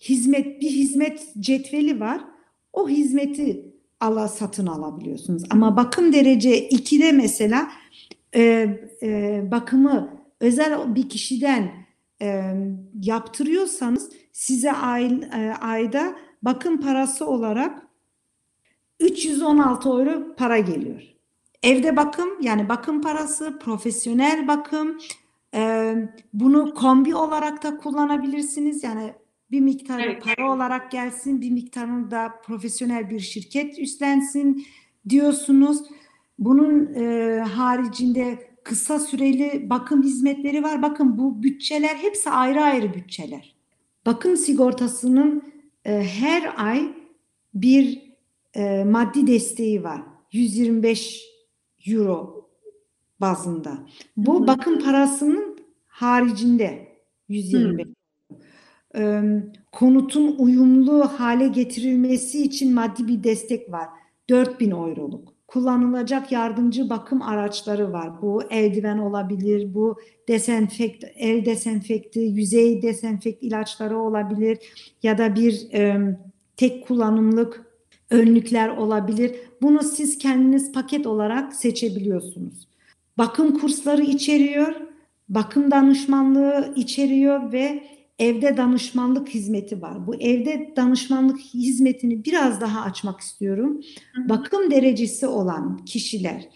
hizmet 0.01 0.61
bir 0.61 0.69
hizmet 0.69 1.33
cetveli 1.39 1.99
var. 1.99 2.21
O 2.73 2.89
hizmeti 2.89 3.65
ala 3.99 4.27
satın 4.27 4.67
alabiliyorsunuz. 4.67 5.43
Ama 5.49 5.77
bakım 5.77 6.13
derece 6.13 6.69
2'de 6.69 7.11
mesela 7.11 7.71
e, 8.35 8.41
e, 9.03 9.41
bakımı 9.51 10.23
özel 10.39 10.95
bir 10.95 11.09
kişiden 11.09 11.71
e, 12.21 12.53
yaptırıyorsanız 13.01 14.09
size 14.31 14.71
ay, 14.71 15.05
e, 15.33 15.53
ayda 15.61 16.15
bakım 16.41 16.81
parası 16.81 17.27
olarak 17.27 17.88
316 18.99 19.89
euro 19.89 20.35
para 20.35 20.59
geliyor. 20.59 21.01
Evde 21.63 21.95
bakım 21.95 22.29
yani 22.41 22.69
bakım 22.69 23.01
parası, 23.01 23.59
profesyonel 23.59 24.47
bakım, 24.47 24.97
e, 25.55 25.93
bunu 26.33 26.73
kombi 26.73 27.15
olarak 27.15 27.63
da 27.63 27.77
kullanabilirsiniz. 27.77 28.83
Yani 28.83 29.13
bir 29.51 29.61
miktar 29.61 29.99
evet. 29.99 30.23
para 30.23 30.51
olarak 30.51 30.91
gelsin, 30.91 31.41
bir 31.41 31.51
miktarını 31.51 32.11
da 32.11 32.33
profesyonel 32.43 33.09
bir 33.09 33.19
şirket 33.19 33.79
üstlensin 33.79 34.65
diyorsunuz. 35.09 35.81
Bunun 36.39 36.93
e, 36.93 37.39
haricinde 37.39 38.49
kısa 38.63 38.99
süreli 38.99 39.69
bakım 39.69 40.03
hizmetleri 40.03 40.63
var. 40.63 40.81
Bakın 40.81 41.17
bu 41.17 41.43
bütçeler 41.43 41.95
hepsi 41.95 42.29
ayrı 42.29 42.63
ayrı 42.63 42.93
bütçeler. 42.93 43.55
Bakım 44.05 44.37
sigortasının 44.37 45.43
e, 45.85 46.03
her 46.03 46.53
ay 46.57 46.93
bir 47.53 48.08
e, 48.55 48.83
maddi 48.83 49.27
desteği 49.27 49.83
var. 49.83 50.01
125 50.31 51.25
euro 51.87 52.49
bazında. 53.21 53.85
Bu 54.17 54.43
Hı. 54.43 54.47
bakım 54.47 54.79
parasının 54.79 55.59
haricinde 55.87 56.87
125. 57.27 57.85
Hı. 57.85 57.91
E, 58.95 59.23
konutun 59.71 60.35
uyumlu 60.37 61.05
hale 61.05 61.47
getirilmesi 61.47 62.43
için 62.43 62.73
maddi 62.73 63.07
bir 63.07 63.23
destek 63.23 63.71
var. 63.71 63.87
4000 64.29 64.71
euroluk. 64.71 65.33
Kullanılacak 65.47 66.31
yardımcı 66.31 66.89
bakım 66.89 67.21
araçları 67.21 67.93
var. 67.93 68.21
Bu 68.21 68.43
eldiven 68.43 68.97
olabilir, 68.97 69.73
bu 69.73 69.97
desenfekt, 70.27 71.05
el 71.15 71.45
desenfekti, 71.45 72.19
yüzey 72.19 72.81
desenfekt 72.81 73.43
ilaçları 73.43 73.97
olabilir 73.97 74.57
ya 75.03 75.17
da 75.17 75.35
bir 75.35 75.73
e, 75.73 75.97
tek 76.57 76.87
kullanımlık 76.87 77.68
önlükler 78.09 78.69
olabilir. 78.69 79.35
Bunu 79.61 79.83
siz 79.83 80.17
kendiniz 80.17 80.71
paket 80.71 81.07
olarak 81.07 81.53
seçebiliyorsunuz. 81.53 82.67
Bakım 83.17 83.59
kursları 83.59 84.01
içeriyor, 84.01 84.75
bakım 85.29 85.71
danışmanlığı 85.71 86.73
içeriyor 86.75 87.51
ve 87.51 87.83
evde 88.19 88.57
danışmanlık 88.57 89.29
hizmeti 89.29 89.81
var. 89.81 90.07
Bu 90.07 90.15
evde 90.15 90.73
danışmanlık 90.75 91.39
hizmetini 91.39 92.25
biraz 92.25 92.61
daha 92.61 92.81
açmak 92.81 93.19
istiyorum. 93.19 93.81
Bakım 94.17 94.71
derecesi 94.71 95.27
olan 95.27 95.85
kişiler, 95.85 96.49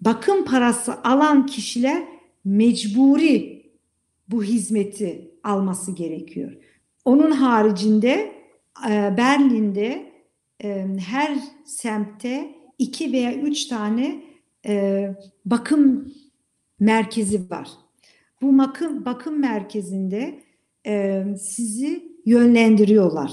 bakım 0.00 0.44
parası 0.44 1.02
alan 1.02 1.46
kişiler 1.46 2.02
mecburi 2.44 3.62
bu 4.28 4.42
hizmeti 4.42 5.30
alması 5.44 5.92
gerekiyor. 5.92 6.52
Onun 7.04 7.30
haricinde 7.30 8.32
Berlin'de 8.88 10.11
her 10.98 11.38
semtte 11.64 12.54
iki 12.78 13.12
veya 13.12 13.34
üç 13.34 13.66
tane 13.66 14.22
bakım 15.44 16.12
merkezi 16.80 17.50
var. 17.50 17.68
Bu 18.42 18.58
bakım, 18.58 19.04
bakım 19.04 19.40
merkezinde 19.40 20.42
sizi 21.38 22.12
yönlendiriyorlar, 22.26 23.32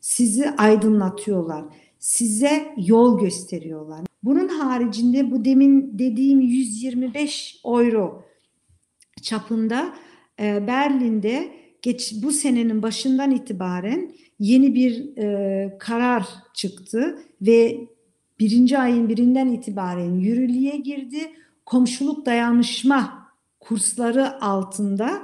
sizi 0.00 0.50
aydınlatıyorlar, 0.50 1.64
size 1.98 2.74
yol 2.76 3.20
gösteriyorlar. 3.20 4.06
Bunun 4.22 4.48
haricinde 4.48 5.30
bu 5.30 5.44
demin 5.44 5.98
dediğim 5.98 6.40
125 6.40 7.60
euro 7.64 8.24
çapında 9.22 9.94
Berlin'de 10.38 11.52
geç 11.82 12.14
bu 12.22 12.32
senenin 12.32 12.82
başından 12.82 13.30
itibaren 13.30 14.12
yeni 14.38 14.74
bir 14.74 15.16
e, 15.16 15.78
karar 15.78 16.26
çıktı 16.54 17.18
ve 17.42 17.80
birinci 18.40 18.78
ayın 18.78 19.08
birinden 19.08 19.48
itibaren 19.48 20.14
yürürlüğe 20.14 20.76
girdi. 20.76 21.32
Komşuluk 21.66 22.26
dayanışma 22.26 23.28
kursları 23.60 24.42
altında 24.42 25.22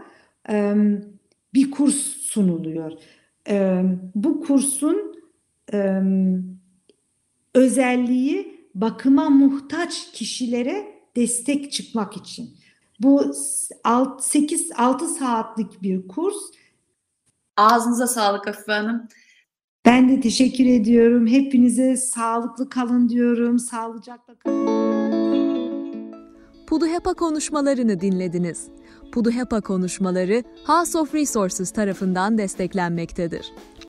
e, 0.50 0.74
bir 1.54 1.70
kurs 1.70 1.96
sunuluyor. 2.20 2.92
E, 3.48 3.82
bu 4.14 4.40
kursun 4.40 5.14
e, 5.72 6.00
özelliği 7.54 8.68
bakıma 8.74 9.30
muhtaç 9.30 10.12
kişilere 10.12 10.94
destek 11.16 11.72
çıkmak 11.72 12.16
için. 12.16 12.50
Bu 13.00 13.32
8 14.20 14.70
6 14.76 15.06
saatlik 15.06 15.82
bir 15.82 16.08
kurs. 16.08 16.36
Ağzınıza 17.56 18.06
sağlık 18.06 18.48
Afife 18.48 18.72
Hanım. 18.72 19.08
Ben 19.84 20.08
de 20.08 20.20
teşekkür 20.20 20.66
ediyorum. 20.66 21.26
Hepinize 21.26 21.96
sağlıklı 21.96 22.68
kalın 22.68 23.08
diyorum. 23.08 23.58
Sağlıcakla 23.58 24.34
kalın. 24.38 24.84
Puduhepa 26.66 27.14
konuşmalarını 27.14 28.00
dinlediniz. 28.00 28.68
Puduhepa 29.12 29.60
konuşmaları 29.60 30.42
House 30.66 30.98
of 30.98 31.14
Resources 31.14 31.70
tarafından 31.70 32.38
desteklenmektedir. 32.38 33.52